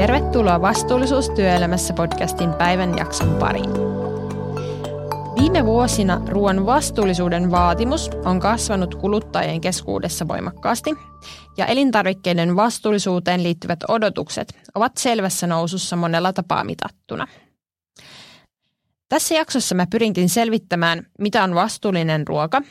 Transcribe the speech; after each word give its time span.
Tervetuloa 0.00 0.60
Vastuullisuus 0.60 1.30
työelämässä 1.30 1.94
podcastin 1.94 2.52
päivän 2.52 2.98
jakson 2.98 3.36
pariin. 3.40 3.70
Viime 5.40 5.64
vuosina 5.64 6.22
ruoan 6.26 6.66
vastuullisuuden 6.66 7.50
vaatimus 7.50 8.10
on 8.24 8.40
kasvanut 8.40 8.94
kuluttajien 8.94 9.60
keskuudessa 9.60 10.28
voimakkaasti, 10.28 10.90
ja 11.56 11.66
elintarvikkeiden 11.66 12.56
vastuullisuuteen 12.56 13.42
liittyvät 13.42 13.78
odotukset 13.88 14.54
ovat 14.74 14.96
selvässä 14.96 15.46
nousussa 15.46 15.96
monella 15.96 16.32
tapaa 16.32 16.64
mitattuna. 16.64 17.26
Tässä 19.08 19.34
jaksossa 19.34 19.74
mä 19.74 19.86
pyrinkin 19.90 20.28
selvittämään, 20.28 21.06
mitä 21.18 21.44
on 21.44 21.54
vastuullinen 21.54 22.26
ruoka 22.26 22.62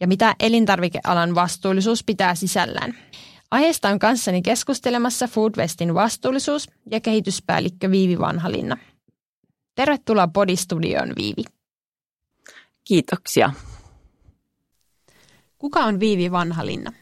ja 0.00 0.06
mitä 0.06 0.34
elintarvikealan 0.40 1.34
vastuullisuus 1.34 2.04
pitää 2.04 2.34
sisällään– 2.34 2.94
Aiheesta 3.50 3.88
on 3.88 3.98
kanssani 3.98 4.42
keskustelemassa 4.42 5.26
Foodwestin 5.26 5.94
vastuullisuus- 5.94 6.70
ja 6.90 7.00
kehityspäällikkö 7.00 7.90
Viivi 7.90 8.18
Vanhalinna. 8.18 8.76
Tervetuloa 9.74 10.28
Podistudioon, 10.28 11.12
Viivi. 11.18 11.44
Kiitoksia. 12.84 13.52
Kuka 15.58 15.80
on 15.80 16.00
Viivi 16.00 16.32
Vanhalinna? 16.32 16.92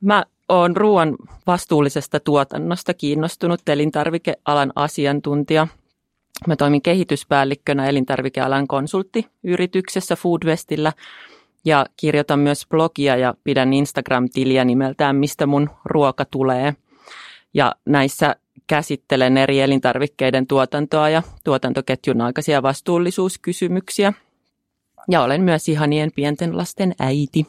Mä 0.00 0.24
oon 0.48 0.76
ruoan 0.76 1.16
vastuullisesta 1.46 2.20
tuotannosta 2.20 2.94
kiinnostunut 2.94 3.68
elintarvikealan 3.68 4.72
asiantuntija. 4.74 5.68
Mä 6.46 6.56
toimin 6.56 6.82
kehityspäällikkönä 6.82 7.88
elintarvikealan 7.88 8.66
konsulttiyrityksessä 8.66 10.16
Foodwestillä– 10.16 10.92
ja 11.64 11.86
kirjoitan 11.96 12.38
myös 12.38 12.66
blogia 12.70 13.16
ja 13.16 13.34
pidän 13.44 13.72
Instagram-tiliä 13.72 14.64
nimeltään 14.64 15.16
Mistä 15.16 15.46
mun 15.46 15.70
ruoka 15.84 16.24
tulee. 16.24 16.74
Ja 17.54 17.74
näissä 17.86 18.36
käsittelen 18.66 19.36
eri 19.36 19.60
elintarvikkeiden 19.60 20.46
tuotantoa 20.46 21.08
ja 21.08 21.22
tuotantoketjun 21.44 22.20
aikaisia 22.20 22.62
vastuullisuuskysymyksiä. 22.62 24.12
Ja 25.10 25.22
olen 25.22 25.42
myös 25.42 25.68
ihanien 25.68 26.10
pienten 26.14 26.56
lasten 26.56 26.94
äiti. 26.98 27.46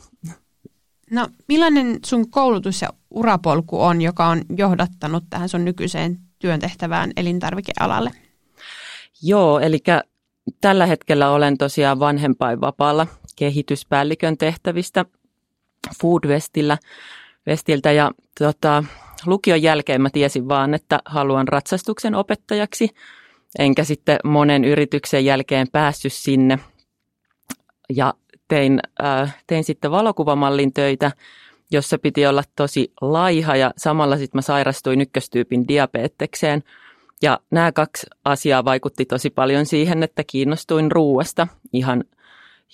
No 1.12 1.28
millainen 1.48 2.00
sun 2.06 2.30
koulutus 2.30 2.82
ja 2.82 2.90
urapolku 3.10 3.82
on, 3.82 4.02
joka 4.02 4.28
on 4.28 4.42
johdattanut 4.58 5.24
tähän 5.30 5.50
sun 5.50 5.66
nykyiseen 5.66 6.20
työntehtävään 6.40 7.12
elintarvikealalle? 7.18 8.12
Joo, 9.22 9.60
eli 9.60 9.80
tällä 10.62 10.86
hetkellä 10.86 11.30
olen 11.30 11.58
tosiaan 11.58 12.00
vanhempainvapaalla 12.00 13.08
kehityspäällikön 13.36 14.38
tehtävistä 14.38 15.06
Foodwestillä 16.02 16.78
Westiltä 17.48 17.92
ja 17.92 18.12
tota, 18.40 18.84
lukion 19.26 19.62
jälkeen 19.62 20.02
mä 20.02 20.10
tiesin 20.10 20.48
vaan, 20.48 20.74
että 20.74 21.00
haluan 21.06 21.48
ratsastuksen 21.48 22.16
opettajaksi, 22.16 22.90
enkä 23.60 23.84
sitten 23.84 24.20
monen 24.24 24.66
yrityksen 24.66 25.26
jälkeen 25.26 25.68
päässyt 25.72 26.14
sinne. 26.14 26.60
Ja 27.90 28.14
tein, 28.48 28.80
äh, 29.04 29.38
tein 29.48 29.64
sitten 29.64 29.92
valokuvamallin 29.92 30.74
töitä, 30.74 31.12
jossa 31.72 31.98
piti 31.98 32.28
olla 32.28 32.44
tosi 32.56 32.94
laiha 33.02 33.56
ja 33.56 33.72
samalla 33.78 34.18
sitten 34.18 34.38
mä 34.38 34.42
sairastuin 34.42 35.02
ykköstyypin 35.02 35.68
diabetekseen. 35.68 36.64
Ja 37.22 37.40
nämä 37.52 37.72
kaksi 37.72 38.08
asiaa 38.26 38.66
vaikutti 38.66 39.06
tosi 39.06 39.30
paljon 39.30 39.66
siihen, 39.66 40.04
että 40.04 40.24
kiinnostuin 40.28 40.92
ruuasta 40.92 41.48
ihan 41.74 42.04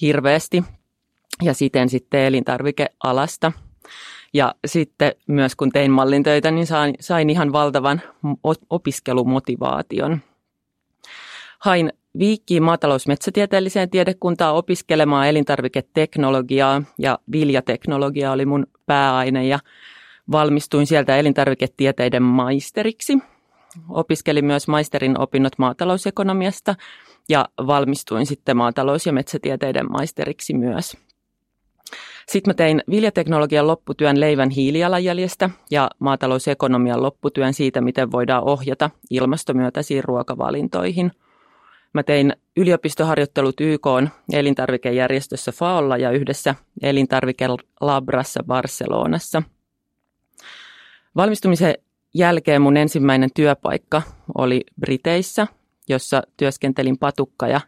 hirveästi 0.02 0.64
ja 1.42 1.53
siten 1.53 1.89
sitten 1.89 2.22
elintarvikealasta. 2.22 3.52
Ja 4.33 4.56
sitten 4.66 5.11
myös 5.28 5.56
kun 5.56 5.72
tein 5.72 5.92
mallin 5.92 6.23
töitä, 6.23 6.52
niin 6.52 6.67
sain, 6.67 6.95
sain 7.00 7.30
ihan 7.30 7.52
valtavan 7.52 8.02
opiskelumotivaation. 8.70 10.20
Hain 11.60 11.92
Viikkiin 12.20 12.64
maatalousmetsätieteelliseen 12.64 13.89
tiedekuntaan 13.89 14.55
opiskelemaan 14.55 15.27
elintarviketeknologiaa 15.27 16.82
ja 16.98 17.20
viljateknologia 17.32 18.32
oli 18.32 18.45
mun 18.45 18.67
pääaine 18.86 19.48
ja 19.48 19.60
valmistuin 20.32 20.88
sieltä 20.88 21.17
elintarviketieteiden 21.17 22.23
maisteriksi. 22.23 23.17
Opiskelin 23.89 24.45
myös 24.45 24.67
maisterin 24.67 25.20
opinnot 25.20 25.54
maatalousekonomiasta 25.58 26.76
ja 27.30 27.49
valmistuin 27.67 28.26
sitten 28.26 28.58
maatalous- 28.58 29.05
ja 29.05 29.14
metsätieteiden 29.14 29.92
maisteriksi 29.92 30.54
myös. 30.54 30.98
Sitten 32.30 32.49
mä 32.49 32.54
tein 32.54 32.83
viljateknologian 32.89 33.67
lopputyön 33.67 34.20
leivän 34.20 34.49
hiilijalanjäljestä 34.49 35.49
ja 35.71 35.89
maatalousekonomian 35.99 37.04
lopputyön 37.04 37.54
siitä, 37.54 37.82
miten 37.82 38.11
voidaan 38.11 38.43
ohjata 38.43 38.89
ilmastomyötäisiin 39.09 40.04
ruokavalintoihin. 40.04 41.11
Mä 41.93 42.04
tein 42.04 42.33
yliopistoharjoittelut 42.58 43.61
YK 43.61 43.86
elintarvikejärjestössä 44.33 45.52
FAOlla 45.52 45.98
ja 45.98 46.11
yhdessä 46.11 46.55
elintarvikelabrassa 46.82 48.43
Barcelonassa. 48.43 49.43
Valmistumisen 51.15 51.76
jälkeen 52.14 52.61
mun 52.61 52.77
ensimmäinen 52.77 53.30
työpaikka 53.36 54.02
oli 54.36 54.61
Briteissä– 54.80 55.48
jossa 55.91 56.21
työskentelin 56.37 56.97
patukka- 56.97 57.47
ja 57.47 57.61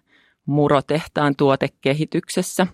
murotehtaan 0.46 1.36
tuotekehityksessä. 1.36 2.68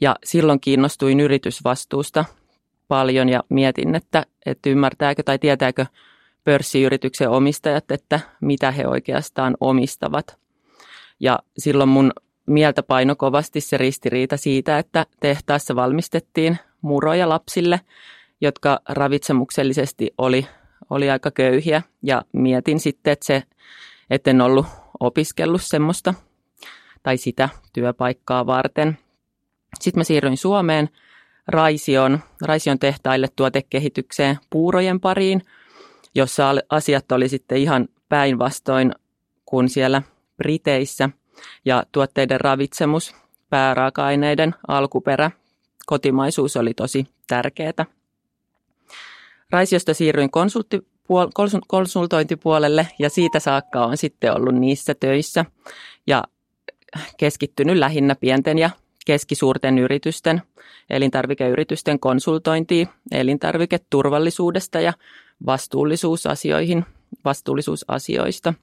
Ja 0.00 0.16
silloin 0.24 0.60
kiinnostuin 0.60 1.20
yritysvastuusta 1.20 2.24
paljon 2.88 3.28
ja 3.28 3.42
mietin, 3.48 3.94
että, 3.94 4.26
että 4.46 4.70
ymmärtääkö 4.70 5.22
tai 5.22 5.38
tietääkö 5.38 5.86
pörssiyrityksen 6.44 7.30
omistajat, 7.30 7.90
että 7.90 8.20
mitä 8.40 8.70
he 8.70 8.86
oikeastaan 8.86 9.56
omistavat. 9.60 10.36
Ja 11.20 11.38
silloin 11.58 11.88
mun 11.88 12.12
mieltä 12.46 12.82
paino 12.82 13.16
kovasti 13.16 13.60
se 13.60 13.76
ristiriita 13.76 14.36
siitä, 14.36 14.78
että 14.78 15.06
tehtaassa 15.20 15.76
valmistettiin 15.76 16.58
muroja 16.82 17.28
lapsille, 17.28 17.80
jotka 18.40 18.80
ravitsemuksellisesti 18.88 20.10
oli, 20.18 20.46
oli 20.90 21.10
aika 21.10 21.30
köyhiä. 21.30 21.82
Ja 22.02 22.22
mietin 22.32 22.80
sitten, 22.80 23.12
että 23.12 23.26
se 23.26 23.42
että 24.12 24.30
en 24.30 24.40
ollut 24.40 24.66
opiskellut 25.00 25.62
semmoista 25.62 26.14
tai 27.02 27.16
sitä 27.16 27.48
työpaikkaa 27.72 28.46
varten. 28.46 28.98
Sitten 29.80 30.00
mä 30.00 30.04
siirryin 30.04 30.36
Suomeen 30.36 30.88
Raision, 31.48 32.18
Raision 32.40 32.78
tehtaille 32.78 33.28
tuotekehitykseen 33.36 34.38
puurojen 34.50 35.00
pariin, 35.00 35.42
jossa 36.14 36.54
asiat 36.68 37.12
oli 37.12 37.28
sitten 37.28 37.58
ihan 37.58 37.88
päinvastoin 38.08 38.94
kuin 39.44 39.68
siellä 39.68 40.02
Briteissä 40.36 41.10
ja 41.64 41.82
tuotteiden 41.92 42.40
ravitsemus, 42.40 43.14
pääraaka-aineiden 43.50 44.54
alkuperä, 44.68 45.30
kotimaisuus 45.86 46.56
oli 46.56 46.74
tosi 46.74 47.06
tärkeää. 47.26 47.86
Raisiosta 49.50 49.94
siirryin 49.94 50.30
konsultti, 50.30 50.91
konsultointipuolelle 51.68 52.88
ja 52.98 53.10
siitä 53.10 53.40
saakka 53.40 53.84
on 53.84 53.96
sitten 53.96 54.36
ollut 54.36 54.54
niissä 54.54 54.94
töissä 54.94 55.44
ja 56.06 56.24
keskittynyt 57.16 57.76
lähinnä 57.76 58.14
pienten 58.14 58.58
ja 58.58 58.70
keskisuurten 59.06 59.78
yritysten, 59.78 60.42
elintarvikeyritysten 60.90 62.00
konsultointiin 62.00 62.88
elintarviketurvallisuudesta 63.10 64.80
ja 64.80 64.92
vastuullisuusasioihin, 65.46 66.84
vastuullisuusasioista. 67.24 68.54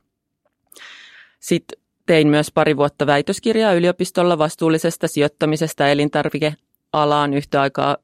Sitten 1.40 1.80
tein 2.06 2.28
myös 2.28 2.52
pari 2.52 2.78
vuotta 2.78 3.08
väitöskirjaa 3.08 3.74
yliopistolla 3.74 4.38
vastuullisesta 4.38 5.08
sijoittamisesta 5.08 5.88
elintarvikealaan 5.88 7.34
yhtä 7.34 7.62
aikaa 7.62 7.98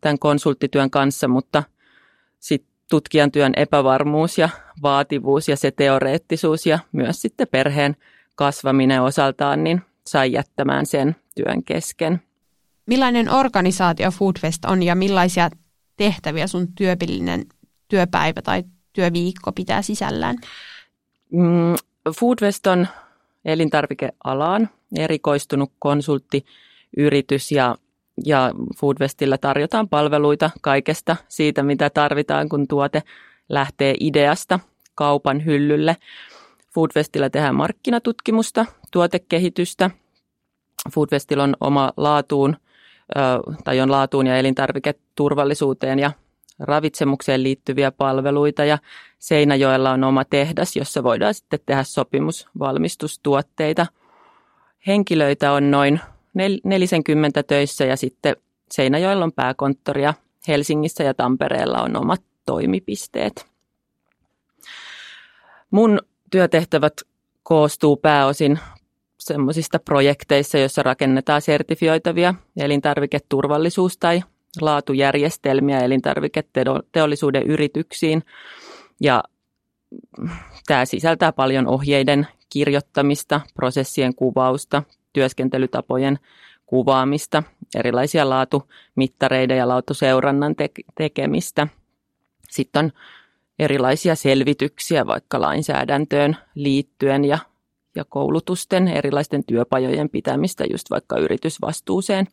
tämän 0.00 0.18
konsulttityön 0.18 0.90
kanssa, 0.90 1.28
mutta 1.28 1.62
sitten 2.38 2.69
tutkijan 2.90 3.32
työn 3.32 3.52
epävarmuus 3.56 4.38
ja 4.38 4.48
vaativuus 4.82 5.48
ja 5.48 5.56
se 5.56 5.70
teoreettisuus 5.70 6.66
ja 6.66 6.78
myös 6.92 7.22
sitten 7.22 7.48
perheen 7.50 7.96
kasvaminen 8.34 9.02
osaltaan, 9.02 9.64
niin 9.64 9.82
sai 10.06 10.32
jättämään 10.32 10.86
sen 10.86 11.16
työn 11.34 11.64
kesken. 11.64 12.22
Millainen 12.86 13.30
organisaatio 13.30 14.10
Foodfest 14.10 14.64
on 14.64 14.82
ja 14.82 14.94
millaisia 14.94 15.50
tehtäviä 15.96 16.46
sun 16.46 16.72
työpillinen 16.74 17.46
työpäivä 17.88 18.42
tai 18.42 18.64
työviikko 18.92 19.52
pitää 19.52 19.82
sisällään? 19.82 20.36
Mm, 21.32 21.74
Foodfest 22.20 22.66
on 22.66 22.86
elintarvikealaan 23.44 24.68
erikoistunut 24.96 25.72
konsulttiyritys 25.78 27.52
ja 27.52 27.76
ja 28.24 28.50
Foodwestillä 28.80 29.38
tarjotaan 29.38 29.88
palveluita 29.88 30.50
kaikesta 30.60 31.16
siitä, 31.28 31.62
mitä 31.62 31.90
tarvitaan, 31.90 32.48
kun 32.48 32.68
tuote 32.68 33.02
lähtee 33.48 33.94
ideasta 34.00 34.60
kaupan 34.94 35.44
hyllylle. 35.44 35.96
Foodwestillä 36.74 37.30
tehdään 37.30 37.54
markkinatutkimusta, 37.54 38.66
tuotekehitystä. 38.90 39.90
Foodwestillä 40.94 41.42
on 41.42 41.56
oma 41.60 41.92
laatuun 41.96 42.56
tai 43.64 43.80
on 43.80 43.90
laatuun 43.90 44.26
ja 44.26 44.36
elintarviketurvallisuuteen 44.36 45.98
ja 45.98 46.12
ravitsemukseen 46.58 47.42
liittyviä 47.42 47.92
palveluita 47.92 48.64
ja 48.64 48.78
Seinäjoella 49.18 49.90
on 49.90 50.04
oma 50.04 50.24
tehdas, 50.24 50.76
jossa 50.76 51.02
voidaan 51.02 51.34
sitten 51.34 51.60
tehdä 51.66 51.82
sopimusvalmistustuotteita. 51.82 53.86
Henkilöitä 54.86 55.52
on 55.52 55.70
noin 55.70 56.00
40 56.34 57.42
töissä 57.42 57.84
ja 57.84 57.96
sitten 57.96 58.36
Seinäjoella 58.70 59.24
on 59.24 59.32
pääkonttori 59.32 60.02
ja 60.02 60.14
Helsingissä 60.48 61.04
ja 61.04 61.14
Tampereella 61.14 61.82
on 61.82 61.96
omat 61.96 62.22
toimipisteet. 62.46 63.46
Mun 65.70 66.00
työtehtävät 66.30 66.92
koostuu 67.42 67.96
pääosin 67.96 68.58
semmoisista 69.18 69.78
projekteissa, 69.78 70.58
joissa 70.58 70.82
rakennetaan 70.82 71.42
sertifioitavia 71.42 72.34
elintarviketurvallisuus- 72.56 73.96
tai 74.00 74.22
laatujärjestelmiä 74.60 75.78
elintarviketeollisuuden 75.78 77.42
yrityksiin. 77.42 78.22
Ja 79.00 79.22
tämä 80.66 80.84
sisältää 80.84 81.32
paljon 81.32 81.66
ohjeiden 81.66 82.26
kirjoittamista, 82.48 83.40
prosessien 83.54 84.14
kuvausta, 84.14 84.82
työskentelytapojen 85.12 86.18
kuvaamista, 86.66 87.42
erilaisia 87.74 88.28
laatumittareiden 88.28 89.58
ja 89.58 89.68
lautuseurannan 89.68 90.56
te- 90.56 90.70
tekemistä. 90.94 91.66
Sitten 92.50 92.84
on 92.84 92.92
erilaisia 93.58 94.14
selvityksiä 94.14 95.06
vaikka 95.06 95.40
lainsäädäntöön 95.40 96.36
liittyen 96.54 97.24
ja, 97.24 97.38
ja 97.94 98.04
koulutusten, 98.04 98.88
erilaisten 98.88 99.44
työpajojen 99.44 100.08
pitämistä 100.08 100.64
just 100.70 100.90
vaikka 100.90 101.18
yritysvastuuseen 101.18 102.26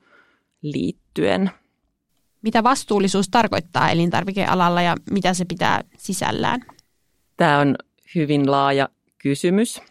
liittyen. 0.62 1.52
Mitä 2.42 2.64
vastuullisuus 2.64 3.30
tarkoittaa 3.30 3.90
elintarvikealalla 3.90 4.82
ja 4.82 4.96
mitä 5.12 5.34
se 5.34 5.46
pitää 5.46 5.84
sisällään? 5.98 6.66
Tämä 7.38 7.60
on 7.60 7.76
hyvin 8.16 8.52
laaja 8.52 8.90
kysymys 9.18 9.82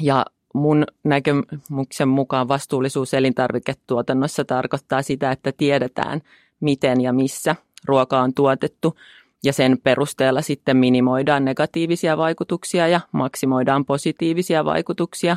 ja 0.00 0.26
mun 0.56 0.84
näkemyksen 1.04 2.08
mukaan 2.08 2.48
vastuullisuus 2.48 3.14
elintarviketuotannossa 3.14 4.44
tarkoittaa 4.44 5.02
sitä, 5.02 5.30
että 5.30 5.52
tiedetään 5.52 6.20
miten 6.60 7.00
ja 7.00 7.12
missä 7.12 7.56
ruoka 7.84 8.20
on 8.20 8.34
tuotettu 8.34 8.96
ja 9.44 9.52
sen 9.52 9.78
perusteella 9.82 10.42
sitten 10.42 10.76
minimoidaan 10.76 11.44
negatiivisia 11.44 12.16
vaikutuksia 12.16 12.88
ja 12.88 13.00
maksimoidaan 13.12 13.84
positiivisia 13.84 14.64
vaikutuksia. 14.64 15.36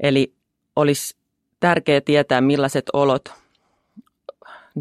Eli 0.00 0.32
olisi 0.76 1.16
tärkeää 1.60 2.00
tietää, 2.00 2.40
millaiset 2.40 2.84
olot 2.92 3.32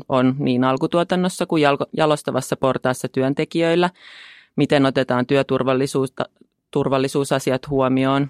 on 0.10 0.36
niin 0.40 0.63
alkutuotannossa 0.63 1.46
kuin 1.46 1.63
jalostavassa 1.98 2.56
portaassa 2.56 3.07
työntekijöillä, 3.07 3.90
miten 4.56 4.86
otetaan 4.86 5.25
työturvallisuusasiat 5.25 7.69
huomioon. 7.69 8.30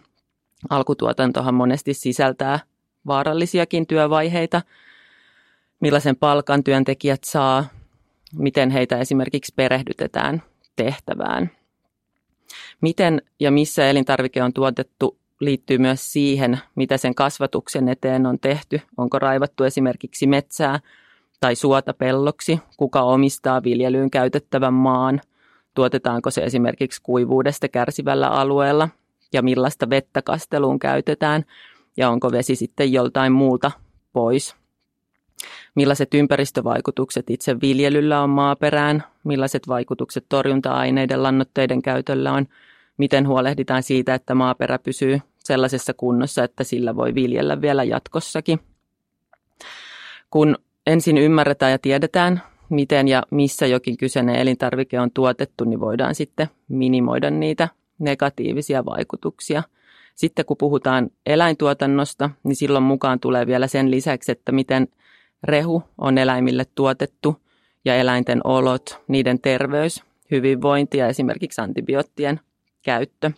Alkutuotantohan 0.69 1.53
monesti 1.53 1.93
sisältää 1.93 2.59
vaarallisiakin 3.07 3.87
työvaiheita, 3.87 4.61
millaisen 5.79 6.15
palkan 6.15 6.63
työntekijät 6.63 7.23
saa, 7.23 7.65
miten 8.33 8.69
heitä 8.69 8.97
esimerkiksi 8.99 9.53
perehdytetään 9.55 10.43
tehtävään. 10.75 11.51
Miten 12.81 13.21
ja 13.39 13.51
missä 13.51 13.89
elintarvike 13.89 14.43
on 14.43 14.53
tuotettu 14.53 15.17
liittyy 15.39 15.77
myös 15.77 16.13
siihen, 16.13 16.59
mitä 16.75 16.97
sen 16.97 17.15
kasvatuksen 17.15 17.89
eteen 17.89 18.25
on 18.25 18.39
tehty. 18.39 18.81
Onko 18.97 19.19
raivattu 19.19 19.63
esimerkiksi 19.63 20.27
metsää 20.27 20.79
tai 21.39 21.55
suota 21.55 21.93
pelloksi, 21.93 22.59
kuka 22.77 23.01
omistaa 23.01 23.63
viljelyyn 23.63 24.11
käytettävän 24.11 24.73
maan, 24.73 25.21
tuotetaanko 25.73 26.31
se 26.31 26.41
esimerkiksi 26.41 27.01
kuivuudesta 27.03 27.67
kärsivällä 27.67 28.29
alueella 28.29 28.89
ja 29.35 29.41
millaista 29.41 29.89
vettä 29.89 30.21
kasteluun 30.21 30.79
käytetään 30.79 31.45
ja 31.97 32.09
onko 32.09 32.31
vesi 32.31 32.55
sitten 32.55 32.93
joltain 32.93 33.31
muulta 33.31 33.71
pois. 34.13 34.55
Millaiset 35.75 36.13
ympäristövaikutukset 36.13 37.29
itse 37.29 37.61
viljelyllä 37.61 38.21
on 38.21 38.29
maaperään, 38.29 39.03
millaiset 39.23 39.67
vaikutukset 39.67 40.25
torjunta-aineiden 40.29 41.23
lannoitteiden 41.23 41.81
käytöllä 41.81 42.33
on, 42.33 42.45
miten 42.97 43.27
huolehditaan 43.27 43.83
siitä, 43.83 44.13
että 44.13 44.35
maaperä 44.35 44.79
pysyy 44.79 45.19
sellaisessa 45.39 45.93
kunnossa, 45.93 46.43
että 46.43 46.63
sillä 46.63 46.95
voi 46.95 47.15
viljellä 47.15 47.61
vielä 47.61 47.83
jatkossakin. 47.83 48.59
Kun 50.29 50.57
ensin 50.87 51.17
ymmärretään 51.17 51.71
ja 51.71 51.79
tiedetään, 51.79 52.41
miten 52.69 53.07
ja 53.07 53.23
missä 53.31 53.67
jokin 53.67 53.97
kyseinen 53.97 54.35
elintarvike 54.35 54.99
on 54.99 55.11
tuotettu, 55.13 55.63
niin 55.63 55.79
voidaan 55.79 56.15
sitten 56.15 56.47
minimoida 56.67 57.29
niitä 57.29 57.69
negatiivisia 57.99 58.85
vaikutuksia. 58.85 59.63
Sitten 60.15 60.45
kun 60.45 60.57
puhutaan 60.57 61.09
eläintuotannosta, 61.25 62.29
niin 62.43 62.55
silloin 62.55 62.83
mukaan 62.83 63.19
tulee 63.19 63.47
vielä 63.47 63.67
sen 63.67 63.91
lisäksi, 63.91 64.31
että 64.31 64.51
miten– 64.51 64.87
rehu 65.45 65.83
on 65.97 66.17
eläimille 66.17 66.65
tuotettu 66.75 67.41
ja 67.85 67.95
eläinten 67.95 68.41
olot, 68.43 69.01
niiden 69.07 69.41
terveys, 69.41 70.03
hyvinvointi 70.31 70.97
ja 70.97 71.07
esimerkiksi 71.07 71.61
antibioottien 71.61 72.39
käyttö. 72.81 73.31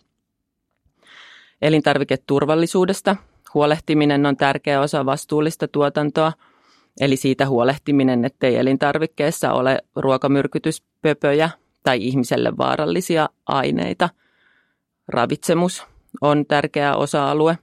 Elintarviketurvallisuudesta 1.62 3.16
huolehtiminen 3.54 4.26
on 4.26 4.36
tärkeä 4.36 4.80
osa 4.80 5.06
vastuullista 5.06 5.68
tuotantoa, 5.68 6.32
eli 7.00 7.16
siitä 7.16 7.48
huolehtiminen, 7.48 8.24
ettei 8.24 8.56
elintarvikkeessa 8.56 9.52
ole 9.52 9.78
ruokamyrkytyspöpöjä 9.96 11.50
tai 11.82 12.06
ihmiselle 12.06 12.56
vaarallisia 12.58 13.28
aineita. 13.46 14.08
Ravitsemus 15.08 15.86
on 16.20 16.46
tärkeä 16.46 16.96
osa-alue, 16.96 17.58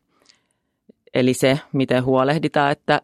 eli 1.13 1.33
se, 1.33 1.59
miten 1.73 2.03
huolehditaan, 2.03 2.71
että 2.71 3.01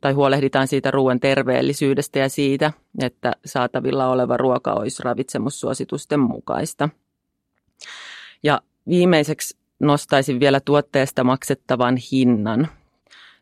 tai 0.00 0.12
huolehditaan 0.12 0.68
siitä 0.68 0.90
ruoan 0.90 1.20
terveellisyydestä 1.20 2.18
ja 2.18 2.28
siitä, 2.28 2.72
että 3.02 3.32
saatavilla 3.44 4.08
oleva 4.08 4.36
ruoka 4.36 4.72
olisi 4.72 5.02
ravitsemussuositusten 5.02 6.20
mukaista. 6.20 6.88
Ja 8.42 8.60
viimeiseksi 8.88 9.56
nostaisin 9.80 10.40
vielä 10.40 10.60
tuotteesta 10.60 11.24
maksettavan 11.24 11.96
hinnan. 12.12 12.68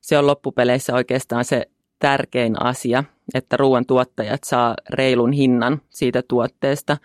Se 0.01 0.19
on 0.19 0.27
loppupeleissä 0.27 0.95
oikeastaan 0.95 1.45
se 1.45 1.67
tärkein 1.99 2.63
asia, 2.63 3.05
että 3.35 3.57
ruoan 3.57 3.87
tuottajat 3.87 4.45
saa 4.45 4.75
reilun 4.91 5.33
hinnan 5.33 5.83
siitä 5.91 6.23
tuotteesta, 6.29 6.97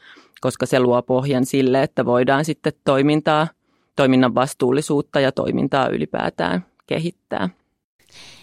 koska 0.42 0.66
se 0.66 0.80
luo 0.80 1.02
pohjan 1.02 1.46
sille, 1.46 1.84
että 1.84 2.06
voidaan 2.06 2.46
sitten 2.46 2.74
toimintaa, 2.86 3.48
toiminnan 3.96 4.36
vastuullisuutta 4.36 5.20
ja 5.20 5.32
toimintaa 5.32 5.88
ylipäätään 5.88 6.66
kehittää. 6.88 7.50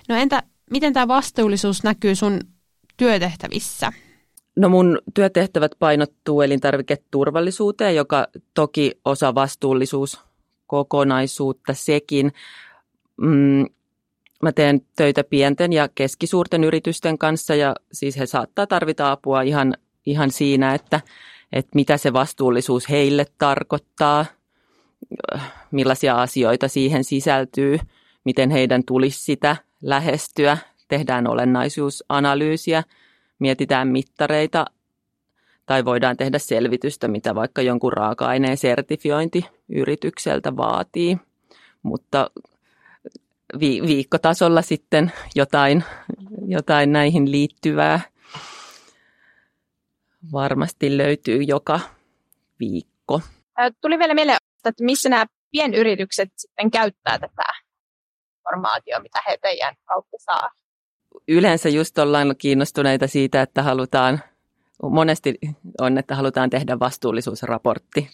No 0.09 0.17
entä 0.17 0.43
miten 0.71 0.93
tämä 0.93 1.09
vastuullisuus 1.09 1.83
näkyy 1.83 2.15
sun 2.15 2.41
työtehtävissä? 2.97 3.93
No 4.57 4.69
mun 4.69 4.99
työtehtävät 5.15 5.73
painottuu 5.79 6.43
elintarviketurvallisuuteen, 6.43 7.97
joka 7.97 8.27
toki 8.55 8.93
osa 9.05 9.35
vastuullisuuskokonaisuutta 9.35 11.75
sekin. 11.75 12.33
Mm, 13.17 13.67
mä 14.43 14.53
teen 14.53 14.81
töitä 14.97 15.25
pienten 15.25 15.73
ja 15.73 15.89
keskisuurten 15.95 16.65
yritysten 16.65 17.19
kanssa 17.19 17.55
ja 17.55 17.75
siis 17.93 18.19
he 18.19 18.27
saattaa 18.27 18.67
tarvita 18.67 19.13
apua 19.13 19.43
ihan, 19.43 19.75
ihan 20.07 20.31
siinä, 20.31 20.75
että, 20.75 21.01
että 21.55 21.71
mitä 21.75 21.97
se 21.97 22.13
vastuullisuus 22.13 22.89
heille 22.89 23.27
tarkoittaa, 23.39 24.27
millaisia 25.71 26.23
asioita 26.23 26.69
siihen 26.69 27.05
sisältyy, 27.05 27.79
miten 28.25 28.51
heidän 28.51 28.85
tulisi 28.85 29.25
sitä 29.25 29.57
lähestyä, 29.83 30.59
tehdään 30.89 31.27
olennaisuusanalyysiä, 31.27 32.83
mietitään 33.39 33.89
mittareita 33.89 34.65
tai 35.67 35.85
voidaan 35.85 36.17
tehdä 36.17 36.39
selvitystä, 36.39 37.09
mitä 37.09 37.35
vaikka 37.35 37.63
jonkun 37.63 37.93
raaka-aineen 37.93 38.57
sertifiointi 38.57 39.45
yritykseltä 39.69 40.57
vaatii. 40.57 41.19
Mutta 41.83 42.31
vi- 43.61 43.83
viikkotasolla 43.83 44.63
sitten 44.63 45.13
jotain, 45.35 45.85
jotain 46.47 46.93
näihin 46.93 47.31
liittyvää 47.31 48.01
varmasti 50.33 50.97
löytyy 50.97 51.43
joka 51.43 51.81
viikko. 52.61 53.21
Tuli 53.81 53.99
vielä 53.99 54.15
mieleen, 54.15 54.39
että 54.65 54.85
missä 54.85 55.09
nämä 55.09 55.27
pienyritykset 55.51 56.29
sitten 56.37 56.71
käyttää 56.71 57.19
tätä 57.19 57.53
informaatio, 58.39 59.01
mitä 59.01 59.19
he 59.29 59.39
teidän 59.43 59.75
kautta 59.85 60.17
saa? 60.19 60.51
Yleensä 61.29 61.69
just 61.69 61.99
ollaan 61.99 62.35
kiinnostuneita 62.39 63.07
siitä, 63.07 63.43
että 63.43 63.63
halutaan, 63.63 64.21
monesti 64.83 65.39
on, 65.81 65.99
että 65.99 66.15
halutaan 66.15 66.51
tehdä 66.51 66.79
vastuullisuusraportti 66.79 68.11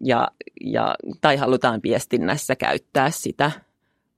ja, 0.00 0.28
ja, 0.60 0.94
tai 1.20 1.36
halutaan 1.36 1.80
viestinnässä 1.82 2.56
käyttää 2.56 3.10
sitä 3.10 3.50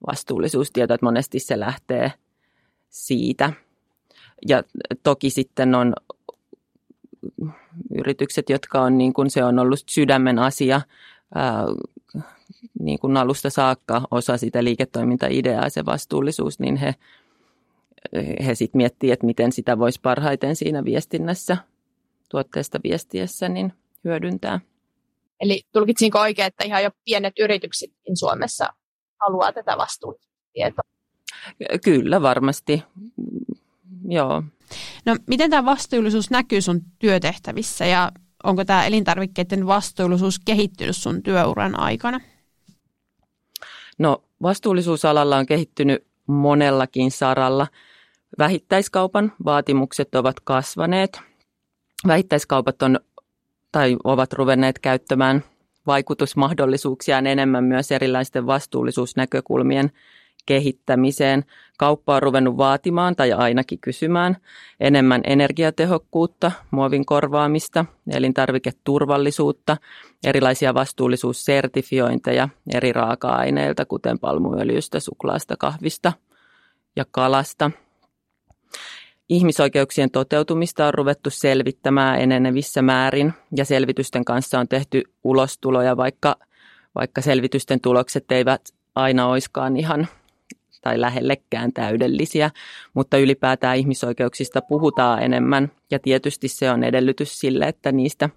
vastuullisuustietoa, 0.06 0.94
että 0.94 1.06
monesti 1.06 1.38
se 1.38 1.60
lähtee 1.60 2.12
siitä. 2.88 3.52
Ja 4.48 4.62
toki 5.02 5.30
sitten 5.30 5.74
on 5.74 5.92
yritykset, 7.94 8.50
jotka 8.50 8.82
on 8.82 8.98
niin 8.98 9.12
kuin 9.12 9.30
se 9.30 9.44
on 9.44 9.58
ollut 9.58 9.82
sydämen 9.86 10.38
asia 10.38 10.80
ää, 11.34 11.64
niin 12.80 12.98
kuin 12.98 13.16
alusta 13.16 13.50
saakka 13.50 14.02
osa 14.10 14.36
sitä 14.36 14.64
liiketoimintaideaa, 14.64 15.68
se 15.68 15.84
vastuullisuus, 15.84 16.60
niin 16.60 16.76
he, 16.76 16.94
he 18.46 18.54
sitten 18.54 18.78
miettii, 18.78 19.10
että 19.10 19.26
miten 19.26 19.52
sitä 19.52 19.78
voisi 19.78 20.00
parhaiten 20.00 20.56
siinä 20.56 20.84
viestinnässä, 20.84 21.56
tuotteesta 22.28 22.80
viestiessä, 22.84 23.48
niin 23.48 23.72
hyödyntää. 24.04 24.60
Eli 25.40 25.62
tulkitsinko 25.72 26.20
oikein, 26.20 26.46
että 26.46 26.64
ihan 26.64 26.82
jo 26.82 26.90
pienet 27.04 27.38
yrityksetkin 27.38 28.16
Suomessa 28.16 28.68
haluaa 29.20 29.52
tätä 29.52 29.76
vastuutietoa? 29.76 30.82
Kyllä, 31.84 32.22
varmasti. 32.22 32.82
Joo. 34.08 34.42
No, 35.06 35.16
miten 35.26 35.50
tämä 35.50 35.64
vastuullisuus 35.64 36.30
näkyy 36.30 36.60
sun 36.60 36.80
työtehtävissä 36.98 37.86
ja 37.86 38.12
onko 38.44 38.64
tämä 38.64 38.86
elintarvikkeiden 38.86 39.66
vastuullisuus 39.66 40.38
kehittynyt 40.38 40.96
sun 40.96 41.22
työuran 41.22 41.80
aikana? 41.80 42.20
No, 43.98 44.24
vastuullisuusalalla 44.42 45.36
on 45.36 45.46
kehittynyt 45.46 46.06
monellakin 46.26 47.10
saralla. 47.10 47.66
Vähittäiskaupan 48.38 49.32
vaatimukset 49.44 50.14
ovat 50.14 50.40
kasvaneet. 50.40 51.20
Vähittäiskaupat 52.06 52.82
on 52.82 53.00
tai 53.72 53.96
ovat 54.04 54.32
ruvenneet 54.32 54.78
käyttämään 54.78 55.44
vaikutusmahdollisuuksiaan 55.86 57.26
enemmän 57.26 57.64
myös 57.64 57.92
erilaisten 57.92 58.46
vastuullisuusnäkökulmien 58.46 59.90
kehittämiseen. 60.48 61.44
Kauppa 61.78 62.16
on 62.16 62.22
ruvennut 62.22 62.56
vaatimaan 62.56 63.16
tai 63.16 63.32
ainakin 63.32 63.78
kysymään 63.78 64.36
enemmän 64.80 65.20
energiatehokkuutta, 65.24 66.52
muovin 66.70 67.06
korvaamista, 67.06 67.84
elintarviketurvallisuutta, 68.10 69.76
erilaisia 70.24 70.74
vastuullisuussertifiointeja 70.74 72.48
eri 72.74 72.92
raaka-aineilta, 72.92 73.84
kuten 73.84 74.18
palmuöljystä, 74.18 75.00
suklaasta, 75.00 75.56
kahvista 75.58 76.12
ja 76.96 77.04
kalasta. 77.10 77.70
Ihmisoikeuksien 79.28 80.10
toteutumista 80.10 80.86
on 80.86 80.94
ruvettu 80.94 81.30
selvittämään 81.30 82.20
enenevissä 82.20 82.82
määrin 82.82 83.32
ja 83.56 83.64
selvitysten 83.64 84.24
kanssa 84.24 84.60
on 84.60 84.68
tehty 84.68 85.02
ulostuloja, 85.24 85.96
vaikka, 85.96 86.36
vaikka 86.94 87.20
selvitysten 87.20 87.80
tulokset 87.80 88.32
eivät 88.32 88.62
aina 88.94 89.26
oiskaan 89.26 89.76
ihan 89.76 90.08
tai 90.80 91.00
lähellekään 91.00 91.72
täydellisiä, 91.72 92.50
mutta 92.94 93.18
ylipäätään 93.18 93.76
ihmisoikeuksista 93.76 94.60
puhutaan 94.68 95.22
enemmän 95.22 95.72
ja 95.90 95.98
tietysti 95.98 96.48
se 96.48 96.70
on 96.70 96.84
edellytys 96.84 97.40
sille, 97.40 97.64
että 97.64 97.92
niistä, 97.92 98.28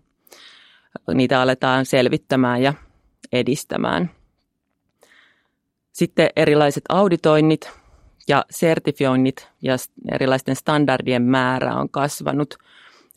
niitä 1.13 1.41
aletaan 1.41 1.85
selvittämään 1.85 2.61
ja 2.61 2.73
edistämään. 3.31 4.11
Sitten 5.91 6.29
erilaiset 6.35 6.83
auditoinnit 6.89 7.71
ja 8.27 8.45
sertifioinnit 8.49 9.49
ja 9.61 9.75
erilaisten 10.11 10.55
standardien 10.55 11.21
määrä 11.21 11.75
on 11.75 11.89
kasvanut. 11.89 12.55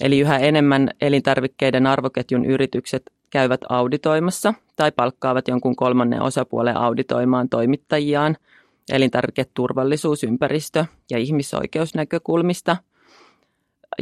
Eli 0.01 0.21
yhä 0.21 0.39
enemmän 0.39 0.91
elintarvikkeiden 1.01 1.87
arvoketjun 1.87 2.45
yritykset 2.45 3.03
käyvät 3.31 3.61
auditoimassa 3.69 4.55
tai 4.77 4.93
palkkaavat 4.93 5.49
jonkun 5.49 5.77
kolmannen 5.77 6.23
osapuolen 6.23 6.77
auditoimaan 6.77 7.49
toimittajiaan– 7.49 8.37
elintarviketurvallisuus, 8.93 10.25
ympäristö- 10.25 10.85
ja 11.11 11.19
ihmisoikeusnäkökulmista. 11.19 12.77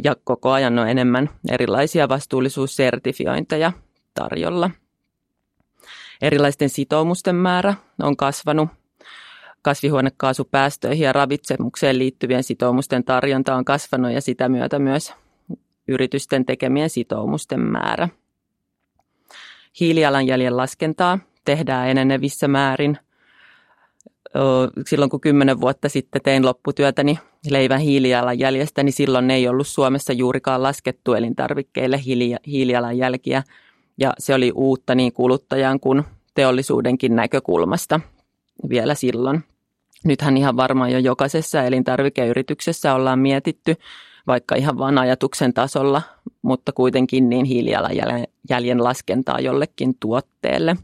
Ja 0.03 0.15
koko 0.23 0.51
ajan 0.51 0.79
on 0.79 0.89
enemmän 0.89 1.29
erilaisia 1.51 2.09
vastuullisuussertifiointeja 2.09 3.71
tarjolla. 4.13 4.71
Erilaisten 6.21 6.69
sitoumusten 6.69 7.35
määrä 7.35 7.73
on 8.01 8.17
kasvanut. 8.17 8.69
Kasvihuonekaasupäästöihin 9.61 11.05
ja 11.05 11.13
ravitsemukseen 11.13 11.99
liittyvien 11.99 12.43
sitoumusten 12.43 13.03
tarjonta 13.03 13.55
on 13.55 13.65
kasvanut 13.65 14.11
ja 14.11 14.21
sitä 14.21 14.49
myötä 14.49 14.79
myös 14.79 15.13
yritysten 15.87 16.45
tekemien 16.45 16.89
sitoumusten 16.89 17.59
määrä. 17.59 18.09
Hiilijalanjäljen 19.79 20.57
laskentaa 20.57 21.19
tehdään 21.45 21.89
enenevissä 21.89 22.47
määrin– 22.47 22.97
silloin 24.87 25.09
kun 25.09 25.21
kymmenen 25.21 25.61
vuotta 25.61 25.89
sitten 25.89 26.21
tein 26.21 26.45
lopputyötäni 26.45 27.19
leivän 27.49 27.79
hiilijalanjäljestä, 27.79 28.83
niin 28.83 28.93
silloin 28.93 29.31
ei 29.31 29.47
ollut 29.47 29.67
Suomessa 29.67 30.13
juurikaan 30.13 30.63
laskettu 30.63 31.13
elintarvikkeille 31.13 31.99
hiilijalanjälkiä. 32.47 33.43
Ja 33.97 34.13
se 34.19 34.33
oli 34.33 34.51
uutta 34.55 34.95
niin 34.95 35.13
kuluttajan 35.13 35.79
kuin 35.79 36.03
teollisuudenkin 36.33 37.15
näkökulmasta 37.15 37.99
vielä 38.69 38.95
silloin. 38.95 39.43
Nythän 40.05 40.37
ihan 40.37 40.57
varmaan 40.57 40.91
jo 40.91 40.99
jokaisessa 40.99 41.63
elintarvikeyrityksessä 41.63 42.93
ollaan 42.93 43.19
mietitty, 43.19 43.75
vaikka 44.27 44.55
ihan 44.55 44.77
vain 44.77 44.97
ajatuksen 44.97 45.53
tasolla, 45.53 46.01
mutta 46.41 46.71
kuitenkin 46.71 47.29
niin 47.29 47.45
hiilijalanjäljen 47.45 48.83
laskentaa 48.83 49.39
jollekin 49.39 49.93
tuotteelle. 49.99 50.75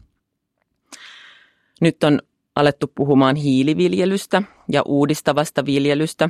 Nyt 1.80 2.04
on 2.04 2.20
alettu 2.60 2.92
puhumaan 2.94 3.36
hiiliviljelystä 3.36 4.42
ja 4.72 4.82
uudistavasta 4.86 5.66
viljelystä, 5.66 6.28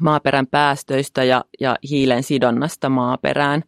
maaperän 0.00 0.46
päästöistä 0.46 1.24
ja, 1.24 1.44
ja 1.60 1.76
hiilen 1.90 2.22
sidonnasta 2.22 2.88
maaperään. 2.88 3.64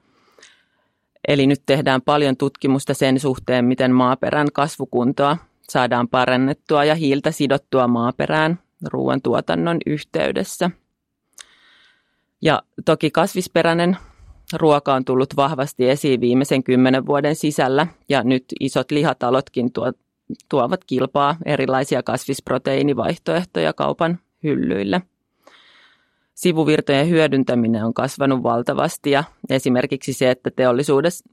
Eli 1.29 1.47
nyt 1.47 1.63
tehdään 1.67 2.03
paljon 2.03 2.37
tutkimusta 2.37 2.95
sen 2.95 3.21
suhteen, 3.21 3.65
miten 3.65 3.93
maaperän 3.93 4.49
kasvukuntoa 4.53 5.37
saadaan 5.69 6.09
parannettua 6.09 6.85
ja 6.85 6.95
hiiltä 6.95 7.31
sidottua 7.31 7.89
maaperään 7.89 8.59
ruoantuotannon 8.85 9.79
yhteydessä. 9.87 10.71
Ja 12.43 12.63
toki 12.85 13.11
kasvisperäinen 13.11 13.97
ruoka 14.53 14.95
on 14.95 15.05
tullut 15.05 15.37
vahvasti 15.37 15.91
esiin 15.91 16.21
viimeisen 16.21 16.65
kymmenen 16.65 17.07
vuoden 17.07 17.37
sisällä 17.37 17.87
ja 18.09 18.23
nyt 18.23 18.45
isot 18.61 18.91
lihatalotkin 18.91 19.73
tuo, 19.73 19.93
tuovat 20.49 20.85
kilpaa 20.85 21.37
erilaisia 21.45 22.03
kasvisproteiinivaihtoehtoja 22.03 23.73
kaupan 23.73 24.19
hyllyille. 24.43 25.03
Sivuvirtojen 26.35 27.09
hyödyntäminen 27.09 27.85
on 27.85 27.95
kasvanut 27.95 28.43
valtavasti 28.43 29.11
ja 29.11 29.25
esimerkiksi 29.51 30.13
se, 30.13 30.31
että 30.31 30.51
teollisuudessa, 30.51 31.25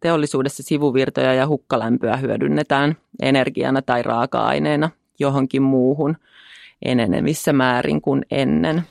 teollisuudessa 0.00 0.62
sivuvirtoja 0.62 1.34
ja 1.34 1.46
hukkalämpöä 1.46 2.16
hyödynnetään 2.16 2.96
energiana 3.22 3.82
tai 3.82 4.02
raaka-aineena 4.02 4.90
johonkin 5.18 5.62
muuhun 5.62 6.16
enenevissä 6.82 7.52
määrin 7.52 8.00
kuin 8.00 8.26
ennen. 8.30 8.82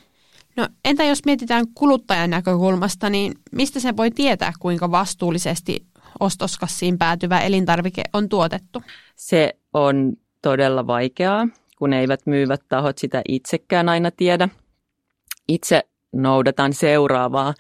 No 0.56 0.68
entä 0.86 1.04
jos 1.04 1.26
mietitään 1.26 1.66
kuluttajan 1.76 2.30
näkökulmasta, 2.30 3.10
niin 3.10 3.34
mistä 3.52 3.80
se 3.80 3.98
voi 3.98 4.12
tietää, 4.12 4.54
kuinka 4.60 4.92
vastuullisesti 4.92 5.86
ostoskassiin 6.22 6.98
päätyvä 6.98 7.40
elintarvike 7.40 8.04
on 8.14 8.30
tuotettu? 8.30 8.84
Se 9.16 9.56
on 9.74 10.14
todella 10.42 10.88
vaikeaa, 10.88 11.48
kun 11.78 11.94
eivät 11.94 12.20
myyvät 12.26 12.62
tahot 12.70 12.98
sitä 12.98 13.22
itsekään 13.28 13.90
aina 13.90 14.12
tiedä. 14.12 14.50
Itse 15.48 15.84
noudatan 16.14 16.74
seuraavaa, 16.74 17.54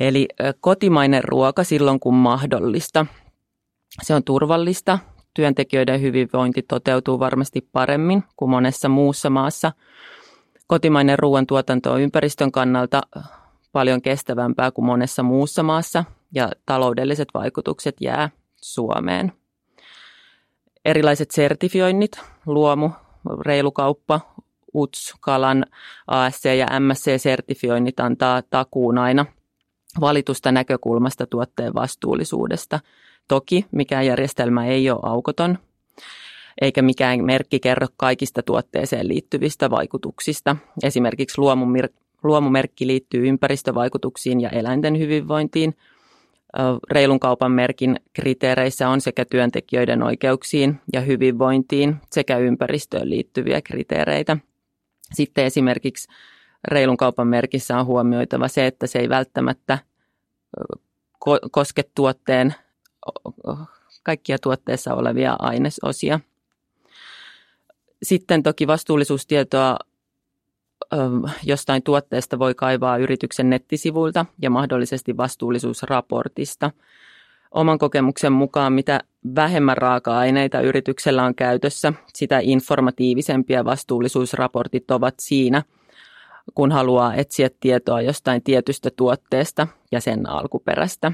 eli 0.00 0.28
kotimainen 0.60 1.24
ruoka 1.24 1.64
silloin 1.64 2.00
kun 2.00 2.14
mahdollista. 2.14 3.06
Se 4.02 4.14
on 4.14 4.24
turvallista, 4.24 4.98
työntekijöiden 5.34 6.00
hyvinvointi 6.00 6.62
toteutuu 6.62 7.18
varmasti 7.18 7.68
paremmin 7.72 8.24
kuin 8.36 8.50
monessa 8.50 8.88
muussa 8.88 9.30
maassa. 9.30 9.72
Kotimainen 10.66 11.18
ruoantuotanto 11.18 11.92
on 11.92 12.00
ympäristön 12.00 12.52
kannalta 12.52 13.00
paljon 13.72 14.02
kestävämpää 14.02 14.70
kuin 14.70 14.84
monessa 14.84 15.22
muussa 15.22 15.62
maassa 15.62 16.04
ja 16.34 16.50
taloudelliset 16.66 17.28
vaikutukset 17.34 17.96
jää 18.00 18.30
Suomeen. 18.56 19.32
Erilaiset 20.84 21.30
sertifioinnit, 21.30 22.20
luomu, 22.46 22.90
reilukauppa, 23.40 24.20
UTS, 24.74 25.14
Kalan, 25.20 25.66
ASC 26.06 26.44
ja 26.44 26.66
MSC-sertifioinnit 26.80 28.00
antaa 28.00 28.42
takuun 28.42 28.98
aina 28.98 29.26
valitusta 30.00 30.52
näkökulmasta 30.52 31.26
tuotteen 31.26 31.74
vastuullisuudesta. 31.74 32.80
Toki 33.28 33.66
mikään 33.72 34.06
järjestelmä 34.06 34.66
ei 34.66 34.90
ole 34.90 35.00
aukoton, 35.02 35.58
eikä 36.60 36.82
mikään 36.82 37.24
merkki 37.24 37.60
kerro 37.60 37.86
kaikista 37.96 38.42
tuotteeseen 38.42 39.08
liittyvistä 39.08 39.70
vaikutuksista. 39.70 40.56
Esimerkiksi 40.82 41.40
luomumerkki 42.22 42.86
liittyy 42.86 43.28
ympäristövaikutuksiin 43.28 44.40
ja 44.40 44.50
eläinten 44.50 44.98
hyvinvointiin– 44.98 45.74
reilun 46.90 47.20
kaupan 47.20 47.52
merkin 47.52 48.00
kriteereissä 48.12 48.88
on 48.88 49.00
sekä 49.00 49.24
työntekijöiden 49.24 50.02
oikeuksiin 50.02 50.80
ja 50.92 51.00
hyvinvointiin 51.00 51.96
sekä 52.10 52.38
ympäristöön 52.38 53.10
liittyviä 53.10 53.62
kriteereitä. 53.62 54.36
Sitten 55.12 55.44
esimerkiksi 55.44 56.08
reilun 56.68 56.96
kaupan 56.96 57.26
merkissä 57.26 57.78
on 57.78 57.86
huomioitava 57.86 58.48
se, 58.48 58.66
että 58.66 58.86
se 58.86 58.98
ei 58.98 59.08
välttämättä 59.08 59.78
koske 61.50 61.82
tuotteen 61.94 62.54
kaikkia 64.02 64.38
tuotteessa 64.38 64.94
olevia 64.94 65.36
ainesosia. 65.38 66.20
Sitten 68.02 68.42
toki 68.42 68.66
vastuullisuustietoa 68.66 69.76
jostain 71.44 71.82
tuotteesta 71.82 72.38
voi 72.38 72.54
kaivaa 72.54 72.96
yrityksen 72.96 73.50
nettisivuilta 73.50 74.26
ja 74.42 74.50
mahdollisesti 74.50 75.16
vastuullisuusraportista. 75.16 76.70
Oman 77.50 77.78
kokemuksen 77.78 78.32
mukaan 78.32 78.72
mitä 78.72 79.00
vähemmän 79.34 79.76
raaka-aineita 79.76 80.60
yrityksellä 80.60 81.24
on 81.24 81.34
käytössä, 81.34 81.92
sitä 82.14 82.38
informatiivisempia 82.42 83.64
vastuullisuusraportit 83.64 84.90
ovat 84.90 85.14
siinä, 85.18 85.62
kun 86.54 86.72
haluaa 86.72 87.14
etsiä 87.14 87.50
tietoa 87.60 88.02
jostain 88.02 88.42
tietystä 88.42 88.90
tuotteesta 88.96 89.66
ja 89.92 90.00
sen 90.00 90.28
alkuperästä. 90.28 91.12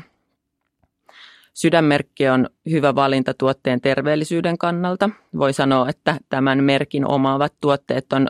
Sydänmerkki 1.59 2.29
on 2.29 2.51
hyvä 2.71 2.95
valinta 2.95 3.35
tuotteen 3.35 3.81
terveellisyyden 3.81 4.59
kannalta. 4.59 5.11
Voi 5.39 5.53
sanoa, 5.53 5.89
että 5.89 6.17
tämän 6.29 6.65
merkin 6.65 7.07
omaavat 7.07 7.55
tuotteet 7.61 8.13
on 8.13 8.29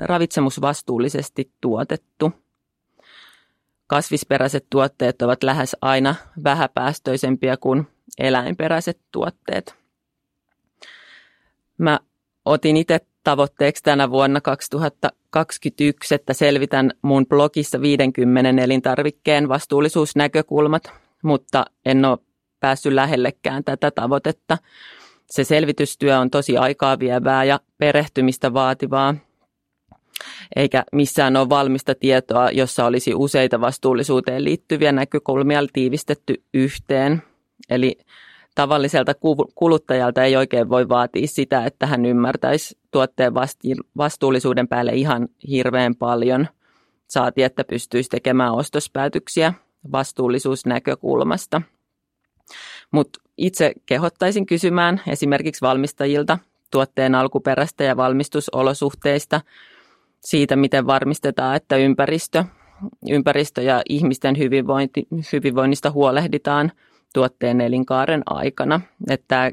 ravitsemusvastuullisesti 0.00 1.50
tuotettu. 1.60 2.32
Kasvisperäiset 3.86 4.66
tuotteet 4.70 5.22
ovat 5.22 5.42
lähes 5.42 5.76
aina 5.80 6.14
vähäpäästöisempiä 6.44 7.56
kuin 7.56 7.86
eläinperäiset 8.18 9.00
tuotteet. 9.12 9.74
Mä 11.78 12.00
otin 12.44 12.76
itse 12.76 13.00
tavoitteeksi 13.24 13.82
tänä 13.82 14.10
vuonna 14.10 14.40
2021, 14.40 16.14
että 16.14 16.32
selvitän 16.32 16.90
mun 17.02 17.26
blogissa 17.26 17.80
50 17.80 18.62
elintarvikkeen 18.62 19.48
vastuullisuusnäkökulmat, 19.48 20.92
mutta 21.22 21.64
en 21.84 22.04
ole 22.04 22.18
päässyt 22.64 22.92
lähellekään 22.92 23.64
tätä 23.64 23.90
tavoitetta. 23.90 24.58
Se 25.30 25.44
selvitystyö 25.44 26.18
on 26.18 26.30
tosi 26.30 26.56
aikaa 26.56 26.98
vievää 26.98 27.44
ja 27.44 27.60
perehtymistä 27.78 28.54
vaativaa, 28.54 29.14
eikä 30.56 30.84
missään 30.92 31.36
ole 31.36 31.48
valmista 31.48 31.94
tietoa, 31.94 32.50
jossa 32.50 32.84
olisi 32.84 33.14
useita 33.14 33.60
vastuullisuuteen 33.60 34.44
liittyviä 34.44 34.92
näkökulmia 34.92 35.60
tiivistetty 35.72 36.42
yhteen. 36.54 37.22
Eli 37.70 37.98
tavalliselta 38.54 39.12
kuluttajalta 39.54 40.24
ei 40.24 40.36
oikein 40.36 40.68
voi 40.68 40.88
vaatia 40.88 41.26
sitä, 41.26 41.64
että 41.64 41.86
hän 41.86 42.06
ymmärtäisi 42.06 42.78
tuotteen 42.90 43.32
vastuullisuuden 43.96 44.68
päälle 44.68 44.92
ihan 44.92 45.28
hirveän 45.48 45.94
paljon. 45.94 46.48
Saati, 47.08 47.42
että 47.42 47.64
pystyisi 47.64 48.08
tekemään 48.08 48.52
ostospäätöksiä 48.52 49.54
vastuullisuusnäkökulmasta– 49.92 51.62
mutta 52.90 53.20
itse 53.38 53.72
kehottaisin 53.86 54.46
kysymään 54.46 55.00
esimerkiksi 55.06 55.60
valmistajilta 55.60 56.38
tuotteen 56.70 57.14
alkuperästä 57.14 57.84
ja 57.84 57.96
valmistusolosuhteista, 57.96 59.40
siitä 60.20 60.56
miten 60.56 60.86
varmistetaan, 60.86 61.56
että 61.56 61.76
ympäristö, 61.76 62.44
ympäristö 63.10 63.62
ja 63.62 63.82
ihmisten 63.88 64.38
hyvinvointi, 64.38 65.06
hyvinvoinnista 65.32 65.90
huolehditaan 65.90 66.72
tuotteen 67.14 67.60
elinkaaren 67.60 68.22
aikana. 68.26 68.80
Että 69.10 69.52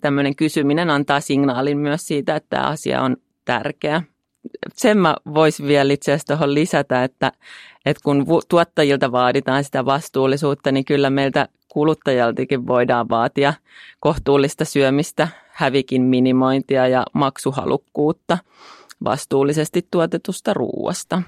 tämmöinen 0.00 0.36
kysyminen 0.36 0.90
antaa 0.90 1.20
signaalin 1.20 1.78
myös 1.78 2.06
siitä, 2.06 2.36
että 2.36 2.56
tämä 2.56 2.68
asia 2.68 3.02
on 3.02 3.16
tärkeä. 3.44 4.02
Sen 4.74 4.98
mä 4.98 5.16
voisin 5.34 5.66
vielä 5.66 5.92
itse 5.92 6.12
asiassa 6.12 6.26
tuohon 6.26 6.54
lisätä, 6.54 7.04
että, 7.04 7.32
että 7.86 8.00
kun 8.04 8.26
tuottajilta 8.48 9.12
vaaditaan 9.12 9.64
sitä 9.64 9.84
vastuullisuutta, 9.84 10.72
niin 10.72 10.84
kyllä 10.84 11.10
meiltä 11.10 11.48
kuluttajaltakin 11.72 12.66
voidaan 12.66 13.08
vaatia 13.08 13.54
kohtuullista 14.00 14.64
syömistä, 14.64 15.28
hävikin 15.48 16.02
minimointia 16.02 16.88
ja 16.88 17.06
maksuhalukkuutta 17.12 18.38
vastuullisesti 19.04 19.86
tuotetusta 19.90 20.54
ruuasta. 20.54 21.22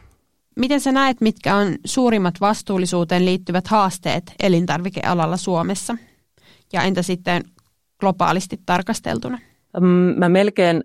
Miten 0.57 0.81
sä 0.81 0.93
näet, 0.93 1.21
mitkä 1.21 1.57
on 1.57 1.75
suurimmat 1.85 2.35
vastuullisuuteen 2.41 3.25
liittyvät 3.25 3.69
haasteet 3.69 4.23
elintarvikealalla 4.43 5.37
Suomessa? 5.37 5.97
Ja 6.73 6.83
entä 6.83 7.03
sitten 7.03 7.43
globaalisti 8.01 8.61
tarkasteltuna? 8.67 9.39
Mä 10.17 10.29
melkein 10.29 10.85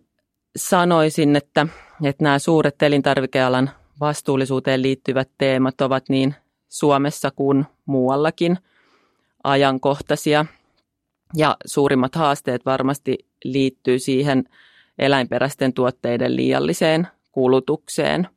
sanoisin, 0.55 1.35
että, 1.35 1.67
että 2.03 2.23
nämä 2.23 2.39
suuret 2.39 2.81
elintarvikealan 2.81 3.69
vastuullisuuteen 3.99 4.81
liittyvät 4.81 5.29
teemat 5.37 5.81
ovat 5.81 6.09
niin 6.09 6.35
Suomessa 6.67 7.31
kuin 7.31 7.65
muuallakin– 7.85 8.57
ajankohtaisia. 9.43 10.45
Ja 11.35 11.57
suurimmat 11.65 12.15
haasteet 12.15 12.65
varmasti 12.65 13.17
liittyy 13.43 13.99
siihen 13.99 14.43
eläinperäisten 14.99 15.73
tuotteiden 15.73 16.35
liialliseen 16.35 17.07
kulutukseen, 17.31 18.27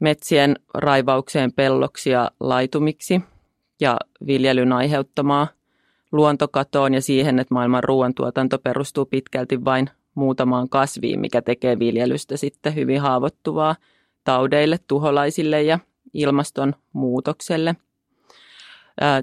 metsien 0.00 0.56
raivaukseen 0.74 1.52
pelloksi 1.52 2.10
ja 2.10 2.30
laitumiksi 2.40 3.20
ja 3.80 3.96
viljelyn 4.26 4.72
aiheuttamaa 4.72 5.48
luontokatoon 6.12 6.94
ja 6.94 7.02
siihen, 7.02 7.38
että 7.38 7.54
maailman 7.54 7.84
ruoantuotanto 7.84 8.58
perustuu 8.58 9.06
pitkälti 9.06 9.64
vain 9.64 9.90
muutamaan 10.14 10.68
kasviin, 10.68 11.20
mikä 11.20 11.42
tekee 11.42 11.78
viljelystä 11.78 12.36
sitten 12.36 12.74
hyvin 12.74 13.00
haavoittuvaa 13.00 13.76
taudeille, 14.24 14.78
tuholaisille 14.88 15.62
ja 15.62 15.78
ilmastonmuutokselle– 16.14 17.76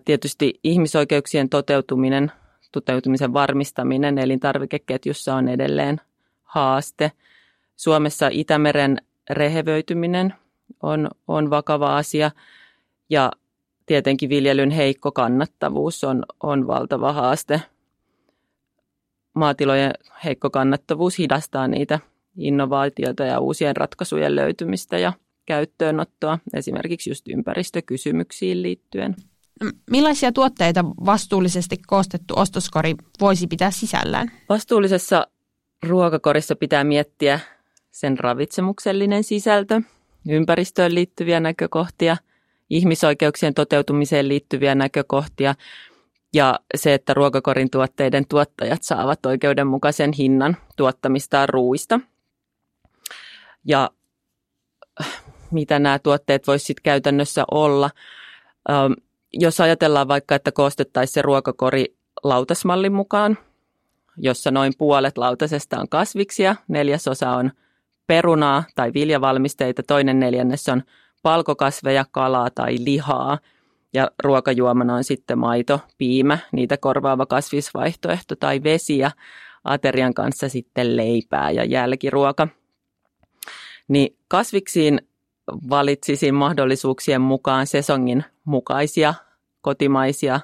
Tietysti 0.05 0.59
ihmisoikeuksien 0.63 1.49
toteutuminen, 1.49 2.31
toteutumisen 2.71 3.33
varmistaminen 3.33 4.17
elintarvikeketjussa 4.17 5.35
on 5.35 5.47
edelleen 5.47 6.01
haaste. 6.43 7.11
Suomessa 7.75 8.29
Itämeren 8.31 8.97
rehevöityminen 9.29 10.33
on, 10.83 11.09
on 11.27 11.49
vakava 11.49 11.97
asia 11.97 12.31
ja 13.09 13.31
tietenkin 13.85 14.29
viljelyn 14.29 14.71
heikko 14.71 15.11
kannattavuus 15.11 16.03
on, 16.03 16.23
on 16.43 16.67
valtava 16.67 17.13
haaste. 17.13 17.61
Maatilojen 19.33 19.93
heikko 20.25 20.49
kannattavuus 20.49 21.17
hidastaa 21.17 21.67
niitä 21.67 21.99
innovaatioita 22.37 23.23
ja 23.23 23.39
uusien 23.39 23.75
ratkaisujen 23.75 24.35
löytymistä 24.35 24.97
ja 24.97 25.13
käyttöönottoa 25.45 26.39
esimerkiksi 26.53 27.09
just 27.09 27.27
ympäristökysymyksiin 27.27 28.61
liittyen. 28.61 29.15
Millaisia 29.91 30.31
tuotteita 30.31 30.85
vastuullisesti 30.85 31.77
koostettu 31.87 32.33
ostoskori 32.37 32.95
voisi 33.19 33.47
pitää 33.47 33.71
sisällään? 33.71 34.31
Vastuullisessa 34.49 35.27
ruokakorissa 35.87 36.55
pitää 36.55 36.83
miettiä 36.83 37.39
sen 37.91 38.19
ravitsemuksellinen 38.19 39.23
sisältö, 39.23 39.81
ympäristöön 40.29 40.95
liittyviä 40.95 41.39
näkökohtia, 41.39 42.17
ihmisoikeuksien 42.69 43.53
toteutumiseen 43.53 44.27
liittyviä 44.27 44.75
näkökohtia 44.75 45.55
ja 46.33 46.59
se, 46.75 46.93
että 46.93 47.13
ruokakorin 47.13 47.69
tuotteiden 47.69 48.27
tuottajat 48.27 48.83
saavat 48.83 49.25
oikeudenmukaisen 49.25 50.11
hinnan 50.13 50.57
tuottamistaan 50.75 51.49
ruuista. 51.49 51.99
Ja 53.65 53.89
mitä 55.51 55.79
nämä 55.79 55.99
tuotteet 55.99 56.47
voisivat 56.47 56.79
käytännössä 56.79 57.43
olla 57.51 57.89
jos 59.33 59.61
ajatellaan 59.61 60.07
vaikka, 60.07 60.35
että 60.35 60.51
koostettaisiin 60.51 61.13
se 61.13 61.21
ruokakori 61.21 61.95
lautasmallin 62.23 62.93
mukaan, 62.93 63.37
jossa 64.17 64.51
noin 64.51 64.73
puolet 64.77 65.17
lautasesta 65.17 65.79
on 65.79 65.89
kasviksia, 65.89 66.55
neljäsosa 66.67 67.29
on 67.29 67.51
perunaa 68.07 68.63
tai 68.75 68.93
viljavalmisteita, 68.93 69.83
toinen 69.83 70.19
neljännes 70.19 70.69
on 70.69 70.83
palkokasveja, 71.23 72.05
kalaa 72.11 72.49
tai 72.49 72.75
lihaa 72.85 73.37
ja 73.93 74.11
ruokajuomana 74.23 74.95
on 74.95 75.03
sitten 75.03 75.39
maito, 75.39 75.79
piimä, 75.97 76.37
niitä 76.51 76.77
korvaava 76.77 77.25
kasvisvaihtoehto 77.25 78.35
tai 78.35 78.63
vesi 78.63 78.97
ja 78.97 79.11
aterian 79.63 80.13
kanssa 80.13 80.49
sitten 80.49 80.97
leipää 80.97 81.51
ja 81.51 81.65
jälkiruoka. 81.65 82.47
Niin 83.87 84.17
kasviksiin 84.27 85.01
valitsisin 85.69 86.35
mahdollisuuksien 86.35 87.21
mukaan 87.21 87.67
sesongin 87.67 88.23
mukaisia 88.45 89.13
kotimaisia 89.61 90.39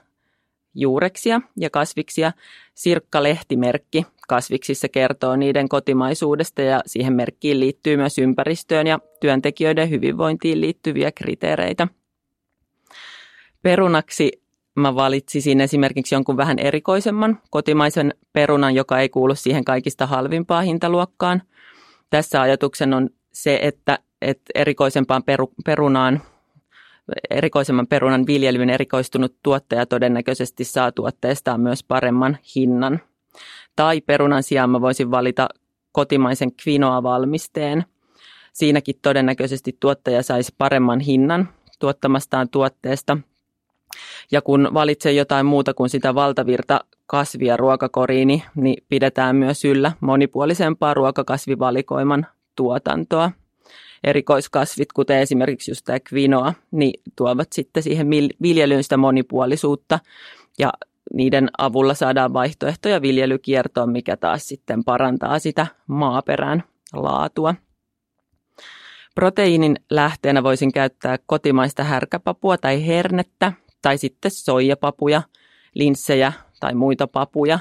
juureksia 0.75 1.41
ja 1.57 1.69
kasviksia. 1.69 2.31
Sirkka-lehtimerkki 2.73 4.05
kasviksissa 4.27 4.89
kertoo 4.89 5.35
niiden 5.35 5.69
kotimaisuudesta 5.69 6.61
ja 6.61 6.81
siihen 6.85 7.13
merkkiin 7.13 7.59
liittyy 7.59 7.97
myös 7.97 8.17
ympäristöön 8.17 8.87
ja 8.87 8.99
työntekijöiden 9.19 9.89
hyvinvointiin 9.89 10.61
liittyviä 10.61 11.11
kriteereitä. 11.11 11.87
Perunaksi 13.61 14.41
mä 14.75 14.95
valitsisin 14.95 15.61
esimerkiksi 15.61 16.15
jonkun 16.15 16.37
vähän 16.37 16.59
erikoisemman 16.59 17.41
kotimaisen 17.49 18.13
perunan, 18.33 18.75
joka 18.75 18.99
ei 18.99 19.09
kuulu 19.09 19.35
siihen 19.35 19.65
kaikista 19.65 20.07
halvimpaan 20.07 20.65
hintaluokkaan. 20.65 21.41
Tässä 22.09 22.41
ajatuksen 22.41 22.93
on 22.93 23.09
se, 23.33 23.59
että, 23.61 23.99
että 24.25 24.51
erikoisempaan 24.55 25.23
peru, 25.23 25.53
perunaan 25.65 26.21
erikoisemman 27.29 27.87
perunan 27.87 28.27
viljelyyn 28.27 28.69
erikoistunut 28.69 29.35
tuottaja 29.43 29.85
todennäköisesti 29.85 30.63
saa 30.63 30.91
tuotteestaan 30.91 31.61
myös 31.61 31.83
paremman 31.83 32.37
hinnan. 32.55 32.99
Tai 33.75 34.01
perunan 34.01 34.43
sijaan 34.43 34.69
mä 34.69 34.81
voisin 34.81 35.11
valita 35.11 35.49
kotimaisen 35.91 36.51
quinoa-valmisteen. 36.51 37.85
Siinäkin 38.53 38.95
todennäköisesti 39.01 39.77
tuottaja 39.79 40.23
saisi 40.23 40.55
paremman 40.57 40.99
hinnan 40.99 41.49
tuottamastaan 41.79 42.49
tuotteesta. 42.49 43.17
Ja 44.31 44.41
kun 44.41 44.69
valitsee 44.73 45.11
jotain 45.11 45.45
muuta 45.45 45.73
kuin 45.73 45.89
sitä 45.89 46.15
valtavirta 46.15 46.79
kasvia 47.07 47.57
ruokakoriini, 47.57 48.43
niin 48.55 48.83
pidetään 48.89 49.35
myös 49.35 49.65
yllä 49.65 49.91
monipuolisempaa 49.99 50.93
ruokakasvivalikoiman 50.93 52.27
tuotantoa. 52.55 53.31
Erikoiskasvit, 54.03 54.93
kuten 54.93 55.19
esimerkiksi 55.19 55.71
just 55.71 55.85
tämä 55.85 55.99
quinoa, 56.13 56.53
niin 56.71 57.01
tuovat 57.15 57.53
sitten 57.53 57.83
siihen 57.83 58.07
viljelyyn 58.41 58.83
sitä 58.83 58.97
monipuolisuutta 58.97 59.99
ja 60.59 60.73
niiden 61.13 61.49
avulla 61.57 61.93
saadaan 61.93 62.33
vaihtoehtoja 62.33 63.01
viljelykiertoon, 63.01 63.91
mikä 63.91 64.17
taas 64.17 64.47
sitten 64.47 64.83
parantaa 64.83 65.39
sitä 65.39 65.67
maaperän 65.87 66.63
laatua. 66.93 67.55
Proteiinin 69.15 69.75
lähteenä 69.89 70.43
voisin 70.43 70.71
käyttää 70.71 71.17
kotimaista 71.25 71.83
härkäpapua 71.83 72.57
tai 72.57 72.87
hernettä 72.87 73.53
tai 73.81 73.97
sitten 73.97 74.31
soijapapuja, 74.31 75.21
linssejä 75.73 76.33
tai 76.59 76.73
muita 76.73 77.07
papuja. 77.07 77.59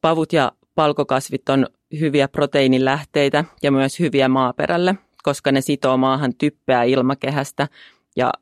Pavut 0.00 0.32
ja 0.32 0.52
palkokasvit 0.74 1.48
on 1.48 1.66
hyviä 2.00 2.28
proteiinilähteitä 2.28 3.44
ja 3.62 3.72
myös 3.72 3.98
hyviä 3.98 4.28
maaperälle, 4.28 4.94
koska 5.22 5.52
ne 5.52 5.60
sitoo 5.60 5.96
maahan 5.96 6.34
typpeä 6.34 6.82
ilmakehästä 6.82 7.68
ja 8.16 8.32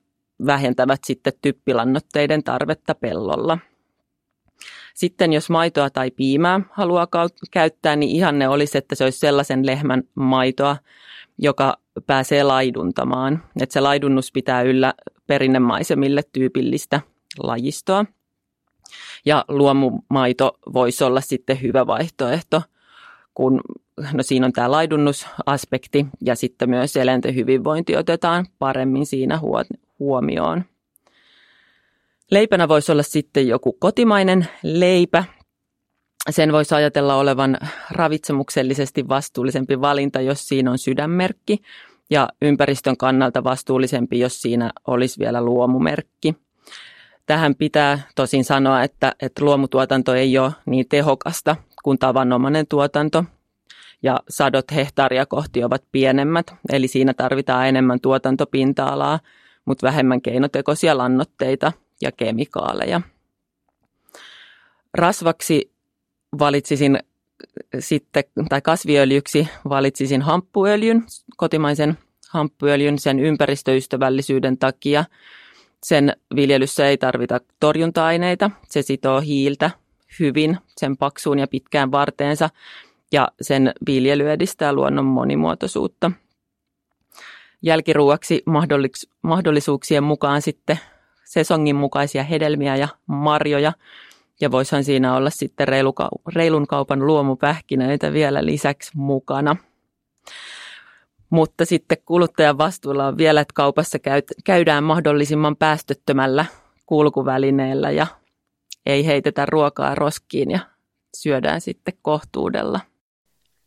vähentävät 0.47 1.01
sitten 1.07 1.33
typpilannoitteiden 1.43 2.45
tarvetta 2.45 2.95
pellolla. 2.95 3.59
Sitten 4.95 5.33
jos 5.33 5.51
maitoa 5.51 5.91
tai 5.91 6.11
piimää 6.11 6.61
haluaa 6.71 7.09
käyttää, 7.51 7.97
niin 7.97 8.17
ihanne 8.17 8.49
olisi, 8.49 8.79
että 8.79 8.95
se 8.95 9.05
olisi 9.05 9.19
sellaisen 9.19 9.67
lehmän 9.67 10.03
maitoa, 10.15 10.77
joka 11.39 11.77
pääsee 12.07 12.43
laiduntamaan. 12.43 13.43
Että 13.61 13.73
se 13.73 13.81
laidunnus 13.81 14.33
pitää 14.33 14.63
yllä 14.63 14.95
perinnemaisemille 15.27 16.23
tyypillistä 16.33 17.01
lajistoa. 17.39 18.05
Ja 19.25 19.45
luomumaito 19.49 20.59
voisi 20.75 21.05
olla 21.05 21.21
sitten 21.21 21.63
hyvä 21.63 21.87
vaihtoehto, 21.87 22.63
kun 23.35 23.61
no 24.13 24.23
siinä 24.23 24.47
on 24.47 24.53
tämä 24.53 24.71
laidunnusaspekti 24.71 26.07
ja 26.21 26.37
sitten 26.37 26.71
myös 26.71 26.97
eläinten 26.97 27.35
hyvinvointi 27.35 27.97
otetaan 27.97 28.47
paremmin 28.59 29.07
siinä 29.07 29.41
huomioon. 29.99 30.65
Leipänä 32.31 32.69
voisi 32.69 32.93
olla 32.93 33.03
sitten 33.03 33.49
joku 33.49 33.73
kotimainen 33.73 34.49
leipä. 34.63 35.25
Sen 36.31 36.53
voisi 36.53 36.75
ajatella 36.75 37.15
olevan 37.15 37.59
ravitsemuksellisesti 37.91 39.09
vastuullisempi 39.09 39.81
valinta, 39.81 40.21
jos 40.21 40.49
siinä 40.49 40.71
on 40.71 40.79
sydänmerkki, 40.79 41.59
ja 42.11 42.29
ympäristön 42.43 42.97
kannalta 42.97 43.45
vastuullisempi, 43.45 44.19
jos 44.19 44.43
siinä 44.43 44.73
olisi 44.87 45.19
vielä 45.19 45.43
luomumerkki. 45.43 46.35
Tähän 47.27 47.55
pitää 47.55 47.99
tosin 48.15 48.45
sanoa, 48.45 48.83
että, 48.83 49.13
että 49.21 49.45
luomutuotanto 49.45 50.15
ei 50.15 50.39
ole 50.39 50.53
niin 50.67 50.89
tehokasta 50.89 51.57
kuin 51.83 51.99
tavanomainen 51.99 52.67
tuotanto, 52.67 53.25
ja 54.07 54.21
sadot 54.29 54.73
hehtaaria 54.73 55.27
kohti 55.27 55.65
ovat 55.65 55.83
pienemmät, 55.93 56.55
eli 56.73 56.89
siinä 56.89 57.15
tarvitaan 57.15 57.69
enemmän 57.69 58.01
tuotantopinta-alaa, 58.01 59.21
mutta 59.65 59.87
vähemmän 59.87 60.23
keinotekoisia 60.23 60.99
lannoitteita 60.99 61.73
ja 62.01 62.13
kemikaaleja. 62.13 63.01
Rasvaksi 64.95 65.71
valitsisin 66.39 66.99
sitten, 67.79 68.25
tai 68.49 68.61
kasviöljyksi 68.61 69.49
valitsisin 69.69 70.23
hamppuöljyn, 70.23 71.05
kotimaisen 71.37 71.99
hamppuöljyn 72.31 72.99
sen 72.99 73.21
ympäristöystävällisyyden 73.21 74.59
takia. 74.59 75.05
Sen 75.83 76.17
viljelyssä 76.37 76.89
ei 76.89 76.99
tarvita 76.99 77.41
torjunta-aineita, 77.61 78.51
se 78.69 78.83
sitoo 78.83 79.21
hiiltä 79.21 79.71
hyvin 80.21 80.59
sen 80.77 80.97
paksuun 80.97 81.39
ja 81.39 81.47
pitkään 81.47 81.93
varteensa 81.93 82.51
ja 83.13 83.29
sen 83.41 83.73
viljely 83.87 84.31
edistää 84.31 84.73
luonnon 84.73 85.05
monimuotoisuutta. 85.05 86.11
Jälkiruuaksi 87.63 88.43
mahdollisuuksien 89.23 90.05
mukaan 90.05 90.43
sitten 90.43 90.79
sesongin 91.25 91.77
mukaisia 91.77 92.23
hedelmiä 92.23 92.77
ja 92.77 92.89
marjoja. 93.07 93.73
Ja 94.41 94.51
voisihan 94.51 94.85
siinä 94.85 95.17
olla 95.17 95.31
sitten 95.31 95.69
reilun 96.35 96.67
kaupan 96.67 97.07
luomupähkinöitä 97.07 98.13
vielä 98.13 98.45
lisäksi 98.45 98.91
mukana. 98.95 99.57
Mutta 101.31 101.65
sitten 101.65 101.99
kuluttajan 102.05 102.59
vastuulla 102.59 103.07
on 103.07 103.19
vielä, 103.19 103.41
että 103.41 103.53
kaupassa 103.55 103.99
käydään 104.45 104.85
mahdollisimman 104.85 105.57
päästöttömällä 105.57 106.45
kulkuvälineellä 106.87 107.91
ja 107.91 108.07
ei 108.87 109.07
heitetä 109.07 109.47
ruokaa 109.47 109.95
roskiin 109.95 110.51
ja 110.51 110.59
syödään 111.17 111.61
sitten 111.61 111.95
kohtuudella. 112.03 112.81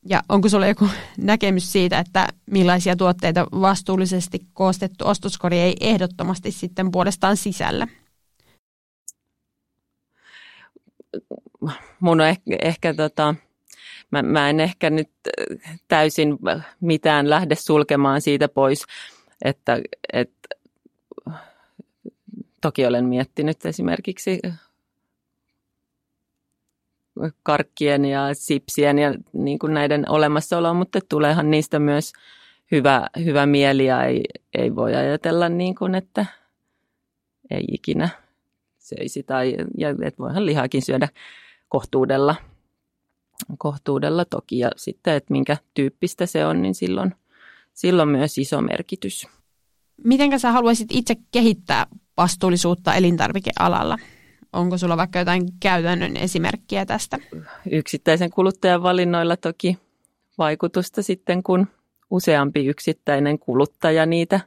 Ja 0.05 0.23
onko 0.29 0.49
sinulla 0.49 0.67
joku 0.67 0.89
näkemys 1.17 1.71
siitä, 1.71 1.99
että 1.99 2.27
millaisia 2.51 2.95
tuotteita 2.95 3.47
vastuullisesti 3.51 4.39
koostettu 4.53 5.07
ostoskori 5.07 5.59
ei 5.59 5.75
ehdottomasti 5.81 6.51
sitten 6.51 6.91
puolestaan 6.91 7.37
sisällä? 7.37 7.87
Mun 11.99 12.21
on 12.21 12.27
ehkä, 12.27 12.57
ehkä 12.61 12.93
tota, 12.93 13.35
mä, 14.11 14.21
mä 14.21 14.49
en 14.49 14.59
ehkä 14.59 14.89
nyt 14.89 15.09
täysin 15.87 16.37
mitään 16.81 17.29
lähde 17.29 17.55
sulkemaan 17.55 18.21
siitä 18.21 18.47
pois, 18.47 18.85
että, 19.45 19.81
että 20.13 20.49
toki 22.61 22.85
olen 22.85 23.05
miettinyt 23.05 23.65
esimerkiksi 23.65 24.39
karkkien 27.43 28.05
ja 28.05 28.33
sipsien 28.33 28.99
ja 28.99 29.13
niin 29.33 29.59
kuin 29.59 29.73
näiden 29.73 30.09
olemassaoloa, 30.09 30.73
mutta 30.73 30.99
tuleehan 31.09 31.51
niistä 31.51 31.79
myös 31.79 32.13
hyvä, 32.71 33.07
hyvä 33.25 33.45
mieli 33.45 33.85
ja 33.85 34.03
ei, 34.03 34.23
ei 34.57 34.75
voi 34.75 34.95
ajatella 34.95 35.49
niin 35.49 35.75
kuin, 35.75 35.95
että 35.95 36.25
ei 37.51 37.65
ikinä 37.71 38.09
söisi 38.77 39.23
tai 39.23 39.55
ja 39.77 39.89
et 40.03 40.19
voihan 40.19 40.45
lihaakin 40.45 40.81
syödä 40.81 41.09
kohtuudella, 41.69 42.35
kohtuudella 43.57 44.25
toki 44.25 44.59
ja 44.59 44.71
sitten, 44.75 45.13
että 45.13 45.33
minkä 45.33 45.57
tyyppistä 45.73 46.25
se 46.25 46.45
on, 46.45 46.61
niin 46.61 46.75
silloin, 46.75 47.15
silloin 47.73 48.09
myös 48.09 48.37
iso 48.37 48.61
merkitys. 48.61 49.27
Mitenkä 50.03 50.37
sä 50.37 50.51
haluaisit 50.51 50.87
itse 50.91 51.15
kehittää 51.31 51.87
vastuullisuutta 52.17 52.93
elintarvikealalla? 52.93 53.97
Onko 54.53 54.77
sulla 54.77 54.97
vaikka 54.97 55.19
jotain 55.19 55.43
käytännön 55.59 56.17
esimerkkiä 56.17 56.85
tästä? 56.85 57.17
Yksittäisen 57.71 58.29
kuluttajan 58.29 58.83
valinnoilla 58.83 59.37
toki 59.37 59.77
vaikutusta 60.37 61.03
sitten, 61.03 61.43
kun 61.43 61.67
useampi 62.09 62.65
yksittäinen 62.65 63.39
kuluttaja 63.39 64.05
niitä 64.05 64.39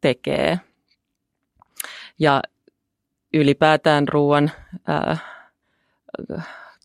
tekee. 0.00 0.60
Ja 2.18 2.42
ylipäätään 3.34 4.08
ruoan 4.08 4.50
ää, 4.86 5.16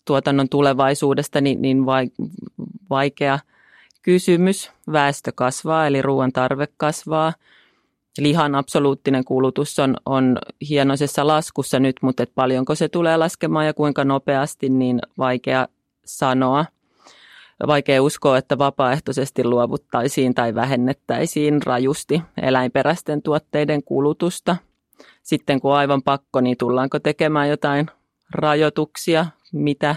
tuotannon 0.06 0.50
tulevaisuudesta 0.50 1.42
niin, 1.42 1.62
niin 1.62 1.86
vaikea 2.90 3.40
kysymys. 4.02 4.72
Väestö 4.92 5.32
kasvaa, 5.36 5.88
eli 5.88 6.02
ruoan 6.02 6.32
tarve 6.32 6.68
kasvaa– 6.78 7.34
lihan 8.18 8.56
absoluuttinen 8.56 9.24
kulutus 9.24 9.80
on, 9.80 9.98
on 10.06 10.38
hienoisessa 10.70 11.28
laskussa 11.28 11.80
nyt, 11.80 11.96
mutta 12.02 12.24
et 12.24 12.32
paljonko 12.36 12.76
se 12.76 12.90
tulee 12.90 13.18
laskemaan 13.18 13.66
ja 13.66 13.74
kuinka 13.74 14.04
nopeasti, 14.04 14.70
niin 14.70 15.00
vaikea 15.18 15.68
sanoa. 16.06 16.66
Vaikea 17.68 18.04
uskoa, 18.04 18.38
että 18.38 18.58
vapaaehtoisesti 18.58 19.44
luovuttaisiin 19.44 20.36
tai 20.36 20.56
vähennettäisiin 20.56 21.64
rajusti 21.64 22.22
eläinperäisten 22.42 23.22
tuotteiden 23.22 23.84
kulutusta. 23.84 24.56
Sitten 25.24 25.62
kun 25.62 25.76
aivan 25.76 26.04
pakko, 26.04 26.42
niin 26.42 26.58
tullaanko 26.58 27.00
tekemään 27.00 27.50
jotain 27.50 27.88
rajoituksia, 28.32 29.26
mitä, 29.54 29.96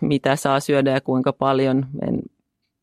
mitä 0.00 0.36
saa 0.36 0.60
syödä 0.60 0.90
ja 0.90 1.00
kuinka 1.00 1.32
paljon. 1.32 1.86
En 2.08 2.19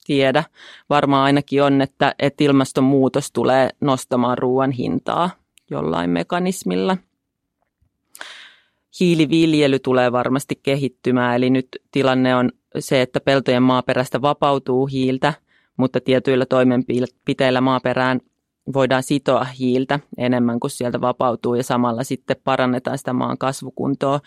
tiedä. 0.07 0.43
Varmaan 0.89 1.23
ainakin 1.23 1.63
on, 1.63 1.81
että, 1.81 2.15
että 2.19 2.43
ilmastonmuutos 2.43 3.31
tulee 3.31 3.69
nostamaan 3.81 4.37
ruoan 4.37 4.71
hintaa 4.71 5.29
jollain 5.71 6.09
mekanismilla. 6.09 6.97
Hiiliviljely 8.99 9.79
tulee 9.79 10.11
varmasti 10.11 10.59
kehittymään, 10.63 11.35
eli 11.35 11.49
nyt 11.49 11.67
tilanne 11.91 12.35
on 12.35 12.51
se, 12.79 13.01
että 13.01 13.19
peltojen 13.19 13.63
maaperästä 13.63 14.21
vapautuu 14.21 14.85
hiiltä, 14.85 15.33
mutta 15.77 16.01
tietyillä 16.01 16.45
toimenpiteillä 16.45 17.61
maaperään 17.61 18.21
voidaan 18.73 19.03
sitoa 19.03 19.43
hiiltä 19.43 19.99
enemmän 20.17 20.59
kuin 20.59 20.71
sieltä 20.71 21.01
vapautuu 21.01 21.55
ja 21.55 21.63
samalla 21.63 22.03
sitten 22.03 22.37
parannetaan 22.43 22.97
sitä 22.97 23.13
maan 23.13 23.37
kasvukuntoa, 23.37 24.19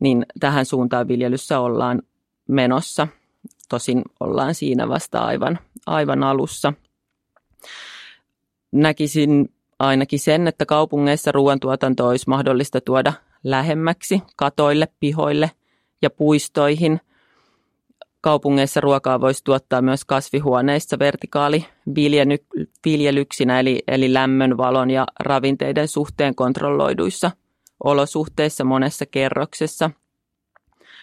niin 0.00 0.26
tähän 0.40 0.64
suuntaan 0.64 1.08
viljelyssä 1.08 1.60
ollaan 1.60 2.02
menossa. 2.48 3.08
Tosin 3.68 4.02
ollaan 4.20 4.54
siinä 4.54 4.88
vasta 4.88 5.18
aivan, 5.18 5.58
aivan 5.86 6.22
alussa. 6.22 6.72
Näkisin 8.72 9.52
ainakin 9.78 10.18
sen, 10.18 10.48
että 10.48 10.66
kaupungeissa 10.66 11.32
ruoantuotanto 11.32 12.08
olisi 12.08 12.28
mahdollista 12.28 12.80
tuoda 12.80 13.12
lähemmäksi 13.44 14.22
katoille, 14.36 14.88
pihoille 15.00 15.50
ja 16.02 16.10
puistoihin. 16.10 17.00
Kaupungeissa 18.20 18.80
ruokaa 18.80 19.20
voisi 19.20 19.44
tuottaa 19.44 19.82
myös 19.82 20.04
kasvihuoneissa 20.04 20.98
vertikaali 20.98 21.64
viljelyksinä, 22.84 23.60
eli, 23.60 23.82
eli 23.88 24.12
lämmön, 24.14 24.56
valon 24.56 24.90
ja 24.90 25.06
ravinteiden 25.20 25.88
suhteen 25.88 26.34
kontrolloiduissa 26.34 27.30
olosuhteissa 27.84 28.64
monessa 28.64 29.06
kerroksessa. 29.06 29.90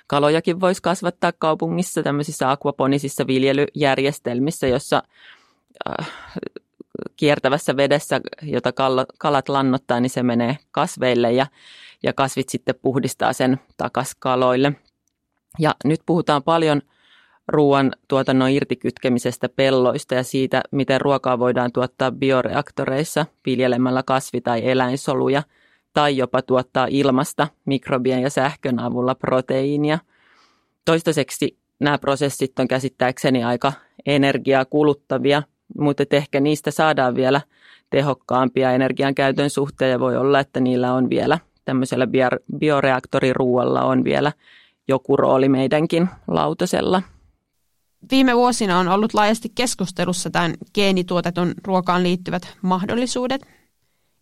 Kalojakin 0.08 0.62
voisi 0.62 0.82
kasvattaa 0.82 1.32
kaupungissa 1.39 2.04
tämmöisissä 2.04 2.52
akvaponisissa 2.52 3.28
viljelyjärjestelmissä, 3.28 4.68
jossa 4.68 5.04
äh, 5.89 6.12
kiertävässä 7.15 7.78
vedessä, 7.78 8.22
jota 8.41 8.72
kalat 9.18 9.50
lannottaa, 9.50 10.00
niin 10.00 10.10
se 10.10 10.24
menee 10.24 10.58
kasveille 10.72 11.32
ja, 11.32 11.46
ja 12.04 12.13
kasvit 12.13 12.50
sitten 12.50 12.76
puhdistaa 12.82 13.34
sen 13.34 13.60
takas 13.78 14.15
kaloille. 14.20 14.72
Ja 15.60 15.76
nyt 15.84 16.02
puhutaan 16.06 16.44
paljon 16.44 16.82
ruoan 17.48 17.91
tuotannon 18.08 18.50
irtikytkemisestä 18.50 19.50
pelloista 19.50 20.15
ja 20.15 20.24
siitä, 20.24 20.62
miten 20.72 21.02
ruokaa 21.02 21.39
voidaan 21.39 21.72
tuottaa 21.72 22.12
bioreaktoreissa 22.12 23.26
viljelemällä 23.46 24.04
kasvi- 24.04 24.41
tai 24.41 24.70
eläinsoluja 24.70 25.44
tai 25.95 26.17
jopa 26.17 26.41
tuottaa 26.41 26.88
ilmasta 26.89 27.47
mikrobien 27.65 28.21
ja 28.21 28.29
sähkön 28.29 28.79
avulla 28.79 29.15
proteiinia. 29.15 29.99
Toistaiseksi 30.86 31.58
nämä 31.79 31.97
prosessit 31.97 32.60
on 32.60 32.67
käsittääkseni 32.67 33.43
aika 33.43 33.73
energiaa 34.05 34.65
kuluttavia– 34.65 35.43
mutta 35.79 36.03
ehkä 36.12 36.39
niistä 36.39 36.71
saadaan 36.71 37.15
vielä 37.15 37.41
tehokkaampia 37.89 38.71
energian 38.71 39.15
käytön 39.15 39.49
suhteen 39.49 39.91
ja 39.91 39.99
voi 39.99 40.17
olla, 40.17 40.39
että 40.39 40.60
niillä 40.60 40.93
on 40.93 41.10
vielä 41.10 41.39
tämmöisellä 41.65 42.08
bioreaktoriruualla 42.58 43.81
on 43.81 44.03
vielä 44.03 44.31
joku 44.88 45.17
rooli 45.17 45.49
meidänkin 45.49 46.10
lautasella. 46.27 47.01
Viime 48.12 48.36
vuosina 48.36 48.79
on 48.79 48.88
ollut 48.88 49.13
laajasti 49.13 49.51
keskustelussa 49.55 50.29
tämän 50.29 50.53
geenituotetun 50.73 51.53
ruokaan 51.63 52.03
liittyvät 52.03 52.58
mahdollisuudet, 52.62 53.47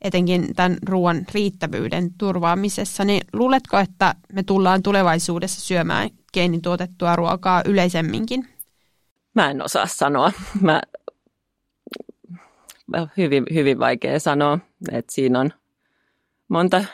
etenkin 0.03 0.55
tämän 0.55 0.77
ruoan 0.89 1.25
riittävyyden 1.33 2.13
turvaamisessa. 2.17 3.05
Niin 3.05 3.21
luuletko, 3.33 3.77
että 3.77 4.15
me 4.33 4.43
tullaan 4.43 4.83
tulevaisuudessa 4.83 5.61
syömään 5.61 6.09
geenituotettua 6.33 7.15
ruokaa 7.15 7.61
yleisemminkin? 7.65 8.47
Mä 9.33 9.51
en 9.51 9.61
osaa 9.61 9.87
sanoa. 9.87 10.31
Mä 10.61 10.81
hyvin, 13.17 13.43
hyvin 13.53 13.79
vaikea 13.79 14.19
sanoa, 14.19 14.59
että 14.91 15.13
siinä 15.13 15.39
on 15.39 15.53
monta 16.47 16.85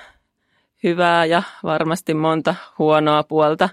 hyvää 0.83 1.25
ja 1.25 1.43
varmasti 1.63 2.13
monta 2.13 2.55
huonoa 2.79 3.23
puolta 3.23 3.69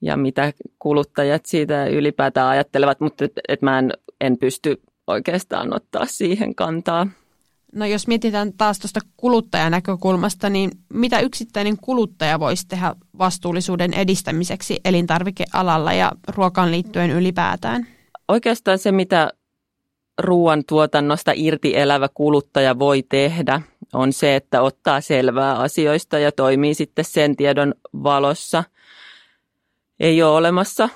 ja 0.00 0.16
mitä 0.16 0.52
kuluttajat 0.78 1.46
siitä 1.46 1.86
ylipäätään 1.86 2.48
ajattelevat, 2.48 3.00
mutta 3.00 3.24
et, 3.24 3.32
et 3.48 3.62
mä 3.62 3.78
en, 3.78 3.92
en 4.20 4.38
pysty 4.38 4.82
oikeastaan 5.06 5.74
ottaa 5.74 6.06
siihen 6.06 6.54
kantaa. 6.54 7.06
No 7.72 7.86
jos 7.86 8.06
mietitään 8.06 8.52
taas 8.52 8.78
tuosta 8.78 9.00
kuluttajan 9.16 9.72
näkökulmasta, 9.72 10.50
niin 10.50 10.70
mitä 10.92 11.20
yksittäinen 11.20 11.76
kuluttaja 11.76 12.40
voisi 12.40 12.68
tehdä 12.68 12.94
vastuullisuuden 13.18 13.94
edistämiseksi 13.94 14.80
elintarvikealalla 14.84 15.92
ja 15.92 16.12
ruokaan 16.36 16.70
liittyen 16.70 17.10
ylipäätään? 17.10 17.86
Oikeastaan 18.28 18.78
se, 18.78 18.92
mitä 18.92 19.30
ruoantuotannosta 20.18 21.32
irti 21.34 21.76
elävä 21.76 22.08
kuluttaja 22.14 22.78
voi 22.78 23.02
tehdä, 23.08 23.62
on 23.92 24.12
se, 24.12 24.36
että 24.36 24.62
ottaa 24.62 25.00
selvää 25.00 25.58
asioista 25.58 26.18
ja 26.18 26.32
toimii 26.32 26.74
sitten 26.74 27.04
sen 27.04 27.36
tiedon 27.36 27.74
valossa. 28.02 28.64
Ei 30.00 30.22
ole 30.22 30.36
olemassa 30.36 30.88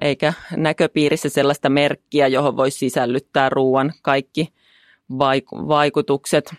eikä 0.00 0.32
näköpiirissä 0.56 1.28
sellaista 1.28 1.68
merkkiä, 1.68 2.26
johon 2.26 2.56
voisi 2.56 2.78
sisällyttää 2.78 3.48
ruoan 3.48 3.92
kaikki 4.02 4.52
vaikutukset, 5.68 6.54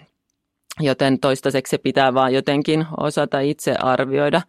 joten 0.79 1.19
toistaiseksi 1.19 1.71
se 1.71 1.77
pitää 1.77 2.13
vaan 2.13 2.33
jotenkin 2.33 2.85
osata 2.97 3.39
itse 3.39 3.75
arvioida. 3.75 4.41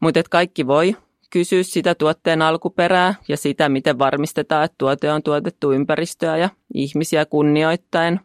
Mutta 0.00 0.22
kaikki 0.30 0.66
voi 0.66 0.96
kysyä 1.30 1.62
sitä 1.62 1.94
tuotteen 1.94 2.42
alkuperää 2.42 3.14
ja 3.28 3.36
sitä, 3.36 3.68
miten 3.68 3.98
varmistetaan, 3.98 4.64
että 4.64 4.74
tuote 4.78 5.12
on 5.12 5.22
tuotettu 5.22 5.72
ympäristöä 5.72 6.36
ja 6.36 6.48
ihmisiä 6.74 7.26
kunnioittaen. 7.26 8.20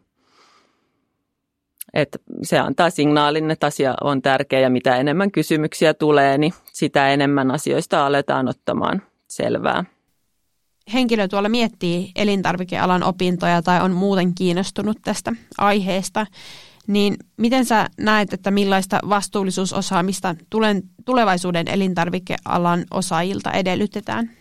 Että 1.93 2.19
se 2.43 2.59
antaa 2.59 2.89
signaalin, 2.89 3.51
että 3.51 3.67
asia 3.67 3.95
on 4.01 4.21
tärkeä 4.21 4.59
ja 4.59 4.69
mitä 4.69 4.95
enemmän 4.95 5.31
kysymyksiä 5.31 5.93
tulee, 5.93 6.37
niin 6.37 6.53
sitä 6.65 7.09
enemmän 7.09 7.51
asioista 7.51 8.05
aletaan 8.05 8.47
ottamaan 8.47 9.01
selvää. 9.27 9.83
Henkilö 10.93 11.27
tuolla 11.27 11.49
miettii 11.49 12.11
elintarvikealan 12.15 13.03
opintoja 13.03 13.61
tai 13.61 13.81
on 13.81 13.91
muuten 13.91 14.35
kiinnostunut 14.35 14.97
tästä 15.03 15.33
aiheesta, 15.57 16.25
niin 16.87 17.15
miten 17.37 17.65
sä 17.65 17.87
näet, 17.97 18.33
että 18.33 18.51
millaista 18.51 18.99
vastuullisuusosaamista 19.09 20.35
tulevaisuuden 21.05 21.67
elintarvikealan 21.67 22.85
osaajilta 22.91 23.51
edellytetään? 23.51 24.31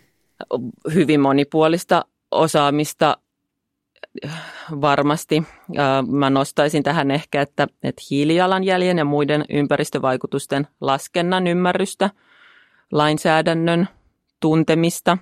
Hyvin 0.94 1.20
monipuolista 1.20 2.04
osaamista 2.30 3.16
varmasti. 4.80 5.42
Mä 6.10 6.30
nostaisin 6.30 6.82
tähän 6.82 7.10
ehkä, 7.10 7.42
että, 7.42 7.66
että 7.82 8.02
hiilijalanjäljen 8.10 8.98
ja 8.98 9.04
muiden 9.04 9.44
ympäristövaikutusten 9.50 10.66
laskennan 10.80 11.46
ymmärrystä, 11.46 12.10
lainsäädännön 12.92 13.88
tuntemista, 14.40 15.18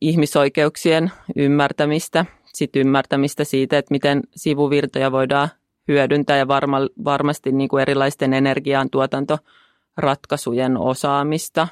ihmisoikeuksien 0.00 1.12
ymmärtämistä– 1.36 2.26
sit 2.54 2.76
ymmärtämistä 2.76 3.44
siitä, 3.44 3.78
että 3.78 3.94
miten 3.94 4.22
sivuvirtoja 4.36 5.12
voidaan 5.12 5.48
hyödyntää 5.88 6.36
ja 6.36 6.48
varma, 6.48 6.78
varmasti 7.04 7.52
niin 7.52 7.68
kuin 7.68 7.82
erilaisten 7.82 8.32
energiantuotantoratkaisujen 8.32 10.76
osaamista. 10.76 11.68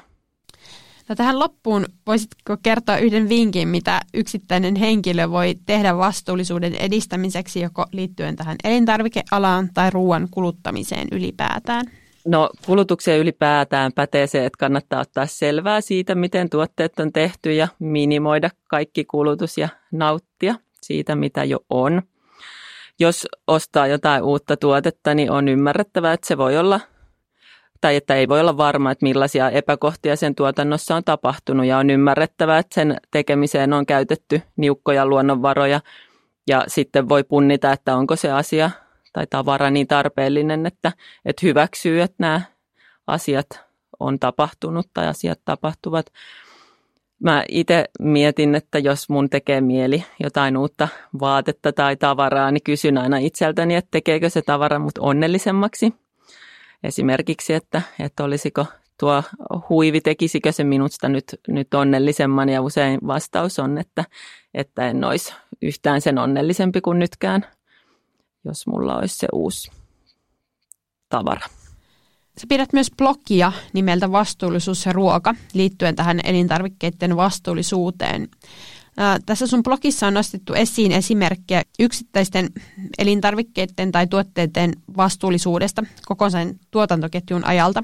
No 1.09 1.15
tähän 1.15 1.39
loppuun 1.39 1.85
voisitko 2.07 2.57
kertoa 2.63 2.97
yhden 2.97 3.29
vinkin, 3.29 3.67
mitä 3.67 4.01
yksittäinen 4.13 4.75
henkilö 4.75 5.29
voi 5.29 5.55
tehdä 5.65 5.97
vastuullisuuden 5.97 6.75
edistämiseksi 6.75 7.61
joko 7.61 7.85
liittyen 7.91 8.35
tähän 8.35 8.57
elintarvikealaan 8.63 9.69
tai 9.73 9.89
ruoan 9.89 10.27
kuluttamiseen 10.31 11.07
ylipäätään? 11.11 11.85
No 12.25 12.49
kulutukseen 12.65 13.19
ylipäätään 13.19 13.93
pätee 13.93 14.27
se, 14.27 14.45
että 14.45 14.57
kannattaa 14.59 15.01
ottaa 15.01 15.25
selvää 15.25 15.81
siitä, 15.81 16.15
miten 16.15 16.49
tuotteet 16.49 16.99
on 16.99 17.13
tehty 17.13 17.53
ja 17.53 17.67
minimoida 17.79 18.49
kaikki 18.67 19.05
kulutus 19.05 19.57
ja 19.57 19.69
nauttia 19.91 20.55
siitä, 20.81 21.15
mitä 21.15 21.43
jo 21.43 21.59
on. 21.69 22.01
Jos 22.99 23.27
ostaa 23.47 23.87
jotain 23.87 24.23
uutta 24.23 24.57
tuotetta, 24.57 25.13
niin 25.13 25.31
on 25.31 25.47
ymmärrettävää, 25.47 26.13
että 26.13 26.27
se 26.27 26.37
voi 26.37 26.57
olla, 26.57 26.79
tai 27.81 27.95
että 27.95 28.15
ei 28.15 28.27
voi 28.27 28.39
olla 28.39 28.57
varma, 28.57 28.91
että 28.91 29.05
millaisia 29.05 29.49
epäkohtia 29.49 30.15
sen 30.15 30.35
tuotannossa 30.35 30.95
on 30.95 31.03
tapahtunut, 31.03 31.65
ja 31.65 31.77
on 31.77 31.89
ymmärrettävää, 31.89 32.59
että 32.59 32.75
sen 32.75 32.97
tekemiseen 33.11 33.73
on 33.73 33.85
käytetty 33.85 34.41
niukkoja 34.55 35.05
luonnonvaroja, 35.05 35.81
ja 36.47 36.63
sitten 36.67 37.09
voi 37.09 37.23
punnita, 37.23 37.73
että 37.73 37.95
onko 37.95 38.15
se 38.15 38.31
asia 38.31 38.71
tai 39.13 39.27
tavara 39.29 39.69
niin 39.69 39.87
tarpeellinen, 39.87 40.65
että, 40.65 40.91
että 41.25 41.45
hyväksyy, 41.45 42.01
että 42.01 42.15
nämä 42.19 42.41
asiat 43.07 43.47
on 43.99 44.19
tapahtunut 44.19 44.87
tai 44.93 45.07
asiat 45.07 45.39
tapahtuvat. 45.45 46.05
Mä 47.23 47.43
itse 47.49 47.85
mietin, 47.99 48.55
että 48.55 48.79
jos 48.79 49.09
mun 49.09 49.29
tekee 49.29 49.61
mieli 49.61 50.03
jotain 50.19 50.57
uutta 50.57 50.87
vaatetta 51.19 51.73
tai 51.73 51.95
tavaraa, 51.95 52.51
niin 52.51 52.63
kysyn 52.63 52.97
aina 52.97 53.17
itseltäni, 53.17 53.75
että 53.75 53.91
tekeekö 53.91 54.29
se 54.29 54.41
tavara 54.41 54.79
mut 54.79 54.97
onnellisemmaksi. 54.99 55.93
Esimerkiksi, 56.83 57.53
että, 57.53 57.81
että 57.99 58.23
olisiko 58.23 58.65
tuo 58.99 59.23
huivi, 59.69 60.01
tekisikö 60.01 60.51
se 60.51 60.63
minusta 60.63 61.09
nyt, 61.09 61.25
nyt 61.47 61.73
onnellisemman 61.73 62.49
ja 62.49 62.61
usein 62.61 62.99
vastaus 63.07 63.59
on, 63.59 63.77
että, 63.77 64.05
että 64.53 64.89
en 64.89 65.03
olisi 65.03 65.33
yhtään 65.61 66.01
sen 66.01 66.17
onnellisempi 66.17 66.81
kuin 66.81 66.99
nytkään, 66.99 67.45
jos 68.45 68.67
mulla 68.67 68.97
olisi 68.97 69.17
se 69.17 69.27
uusi 69.33 69.71
tavara. 71.09 71.47
Sä 72.37 72.47
pidät 72.49 72.73
myös 72.73 72.91
blogia 72.97 73.51
nimeltä 73.73 74.11
Vastuullisuus 74.11 74.85
ja 74.85 74.93
ruoka 74.93 75.35
liittyen 75.53 75.95
tähän 75.95 76.19
elintarvikkeiden 76.23 77.15
vastuullisuuteen. 77.15 78.27
Tässä 79.25 79.47
sun 79.47 79.63
blogissa 79.63 80.07
on 80.07 80.13
nostettu 80.13 80.53
esiin 80.53 80.91
esimerkkejä 80.91 81.63
yksittäisten 81.79 82.49
elintarvikkeiden 82.97 83.91
tai 83.91 84.07
tuotteiden 84.07 84.73
vastuullisuudesta 84.97 85.83
koko 86.05 86.29
sen 86.29 86.59
tuotantoketjun 86.71 87.45
ajalta. 87.45 87.83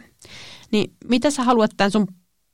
Niin 0.71 0.93
mitä 1.09 1.31
sä 1.31 1.43
haluat 1.43 1.71
tämän 1.77 1.91
sun 1.91 2.07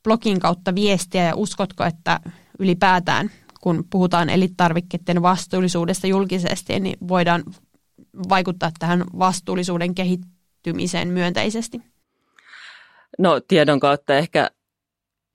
blogin 0.03 0.39
kautta 0.39 0.75
viestiä 0.75 1.23
ja 1.23 1.35
uskotko, 1.35 1.83
että 1.83 2.19
ylipäätään 2.59 3.31
kun 3.61 3.83
puhutaan 3.89 4.29
elintarvikkeiden 4.29 5.21
vastuullisuudesta 5.21 6.07
julkisesti, 6.07 6.79
niin 6.79 6.97
voidaan 7.07 7.43
vaikuttaa 8.29 8.71
tähän 8.79 9.03
vastuullisuuden 9.19 9.95
kehittymiseen 9.95 11.07
myönteisesti? 11.07 11.81
No 13.19 13.39
tiedon 13.39 13.79
kautta 13.79 14.17
ehkä 14.17 14.51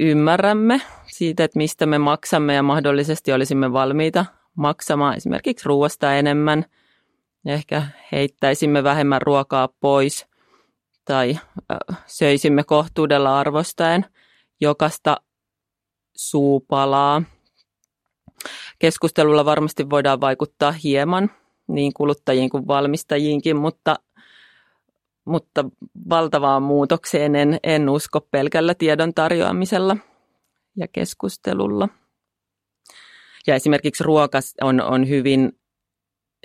ymmärrämme 0.00 0.80
siitä, 1.06 1.44
että 1.44 1.58
mistä 1.58 1.86
me 1.86 1.98
maksamme 1.98 2.54
ja 2.54 2.62
mahdollisesti 2.62 3.32
olisimme 3.32 3.72
valmiita 3.72 4.26
maksamaan 4.56 5.16
esimerkiksi 5.16 5.68
ruoasta 5.68 6.14
enemmän. 6.14 6.64
Ehkä 7.46 7.82
heittäisimme 8.12 8.84
vähemmän 8.84 9.22
ruokaa 9.22 9.68
pois 9.80 10.26
tai 11.04 11.38
söisimme 12.06 12.64
kohtuudella 12.64 13.38
arvostaen 13.38 14.06
jokasta 14.60 15.16
suupalaa. 16.16 17.22
Keskustelulla 18.78 19.44
varmasti 19.44 19.90
voidaan 19.90 20.20
vaikuttaa 20.20 20.72
hieman 20.72 21.30
niin 21.68 21.94
kuluttajiin 21.94 22.50
kuin 22.50 22.66
valmistajiinkin, 22.66 23.56
mutta, 23.56 23.96
mutta 25.24 25.64
valtavaan 26.08 26.62
muutokseen 26.62 27.34
en, 27.34 27.58
en 27.62 27.88
usko 27.88 28.20
pelkällä 28.20 28.74
tiedon 28.74 29.14
tarjoamisella 29.14 29.96
ja 30.76 30.88
keskustelulla. 30.88 31.88
Ja 33.46 33.54
esimerkiksi 33.54 34.04
ruoka 34.04 34.38
on, 34.60 34.80
on 34.80 35.08
hyvin 35.08 35.52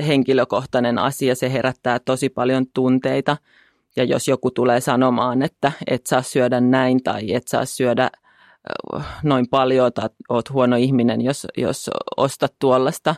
henkilökohtainen 0.07 0.97
asia, 0.97 1.35
se 1.35 1.53
herättää 1.53 1.99
tosi 1.99 2.29
paljon 2.29 2.65
tunteita. 2.73 3.37
Ja 3.95 4.03
jos 4.03 4.27
joku 4.27 4.51
tulee 4.51 4.81
sanomaan, 4.81 5.41
että 5.41 5.71
et 5.87 6.05
saa 6.05 6.21
syödä 6.21 6.61
näin 6.61 7.03
tai 7.03 7.33
et 7.33 7.47
saa 7.47 7.65
syödä 7.65 8.11
noin 9.23 9.47
paljon 9.49 9.93
tai 9.93 10.09
oot 10.29 10.49
huono 10.49 10.75
ihminen, 10.75 11.21
jos, 11.21 11.47
jos 11.57 11.89
ostat 12.17 12.53
tuollaista 12.59 13.15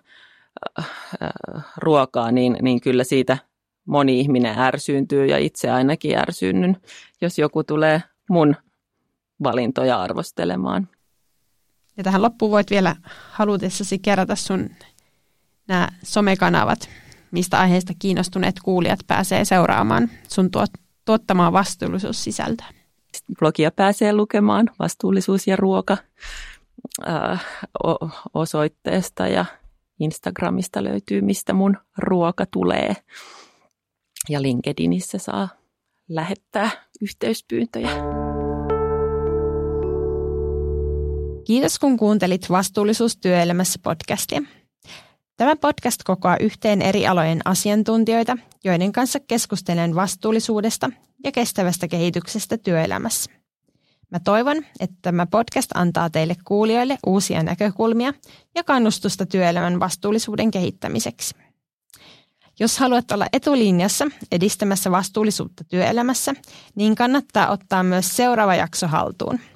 ruokaa, 1.77 2.31
niin, 2.31 2.57
niin 2.61 2.81
kyllä 2.81 3.03
siitä 3.03 3.37
moni 3.85 4.19
ihminen 4.19 4.59
ärsyyntyy 4.59 5.25
ja 5.25 5.37
itse 5.37 5.71
ainakin 5.71 6.17
ärsynnyn, 6.17 6.77
jos 7.21 7.39
joku 7.39 7.63
tulee 7.63 8.03
mun 8.29 8.55
valintoja 9.43 10.01
arvostelemaan. 10.01 10.87
Ja 11.97 12.03
tähän 12.03 12.21
loppuun 12.21 12.51
voit 12.51 12.69
vielä 12.69 12.95
halutessasi 13.29 13.99
kerätä 13.99 14.35
sun 14.35 14.69
nämä 15.67 15.87
somekanavat, 16.03 16.89
mistä 17.31 17.59
aiheesta 17.59 17.93
kiinnostuneet 17.99 18.55
kuulijat 18.63 18.99
pääsee 19.07 19.45
seuraamaan 19.45 20.09
sun 20.27 20.51
tuot, 20.51 20.71
tuottamaa 21.05 21.53
vastuullisuussisältöä. 21.53 22.67
Blogia 23.39 23.71
pääsee 23.71 24.13
lukemaan 24.13 24.69
vastuullisuus 24.79 25.47
ja 25.47 25.55
ruoka 25.55 25.97
äh, 27.07 27.45
osoitteesta 28.33 29.27
ja 29.27 29.45
Instagramista 29.99 30.83
löytyy, 30.83 31.21
mistä 31.21 31.53
mun 31.53 31.77
ruoka 31.97 32.45
tulee. 32.45 32.95
Ja 34.29 34.41
LinkedInissä 34.41 35.17
saa 35.17 35.49
lähettää 36.09 36.69
yhteyspyyntöjä. 37.01 37.89
Kiitos 41.45 41.79
kun 41.79 41.97
kuuntelit 41.97 42.49
Vastuullisuus 42.49 43.17
työelämässä 43.17 43.79
podcastia. 43.83 44.41
Tämä 45.37 45.55
podcast 45.55 46.01
kokoaa 46.03 46.37
yhteen 46.39 46.81
eri 46.81 47.07
alojen 47.07 47.39
asiantuntijoita, 47.45 48.37
joiden 48.63 48.91
kanssa 48.91 49.19
keskustelen 49.19 49.95
vastuullisuudesta 49.95 50.89
ja 51.23 51.31
kestävästä 51.31 51.87
kehityksestä 51.87 52.57
työelämässä. 52.57 53.42
Mä 54.13 54.19
toivon, 54.19 54.57
että 54.79 54.95
tämä 55.01 55.25
podcast 55.25 55.71
antaa 55.75 56.09
teille 56.09 56.35
kuulijoille 56.45 56.97
uusia 57.07 57.43
näkökulmia 57.43 58.13
ja 58.55 58.63
kannustusta 58.63 59.25
työelämän 59.25 59.79
vastuullisuuden 59.79 60.51
kehittämiseksi. 60.51 61.35
Jos 62.59 62.77
haluat 62.77 63.11
olla 63.11 63.27
etulinjassa 63.33 64.05
edistämässä 64.31 64.91
vastuullisuutta 64.91 65.63
työelämässä, 65.63 66.33
niin 66.75 66.95
kannattaa 66.95 67.51
ottaa 67.51 67.83
myös 67.83 68.15
seuraava 68.15 68.55
jakso 68.55 68.87
haltuun– 68.87 69.39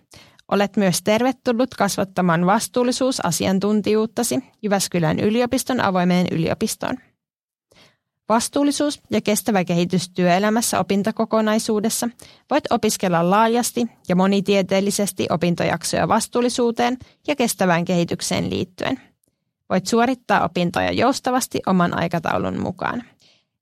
Olet 0.51 0.77
myös 0.77 1.01
tervetullut 1.03 1.75
kasvattamaan 1.75 2.45
vastuullisuusasiantuntijuuttasi 2.45 4.43
Jyväskylän 4.61 5.19
yliopiston 5.19 5.81
avoimeen 5.81 6.27
yliopistoon. 6.31 6.97
Vastuullisuus 8.29 9.01
ja 9.11 9.21
kestävä 9.21 9.63
kehitys 9.63 10.09
työelämässä 10.09 10.79
opintokokonaisuudessa 10.79 12.09
voit 12.51 12.63
opiskella 12.69 13.29
laajasti 13.29 13.87
ja 14.09 14.15
monitieteellisesti 14.15 15.27
opintojaksoja 15.29 16.07
vastuullisuuteen 16.07 16.97
ja 17.27 17.35
kestävään 17.35 17.85
kehitykseen 17.85 18.49
liittyen. 18.49 19.01
Voit 19.69 19.87
suorittaa 19.87 20.45
opintoja 20.45 20.91
joustavasti 20.91 21.59
oman 21.65 21.99
aikataulun 21.99 22.59
mukaan. 22.59 23.03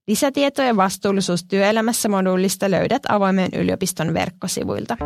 Lisätietoja 0.06 0.76
vastuullisuus 0.76 1.44
työelämässä 1.44 2.08
moduulista 2.08 2.70
löydät 2.70 3.02
avoimen 3.08 3.48
yliopiston 3.54 4.14
verkkosivuilta. 4.14 4.96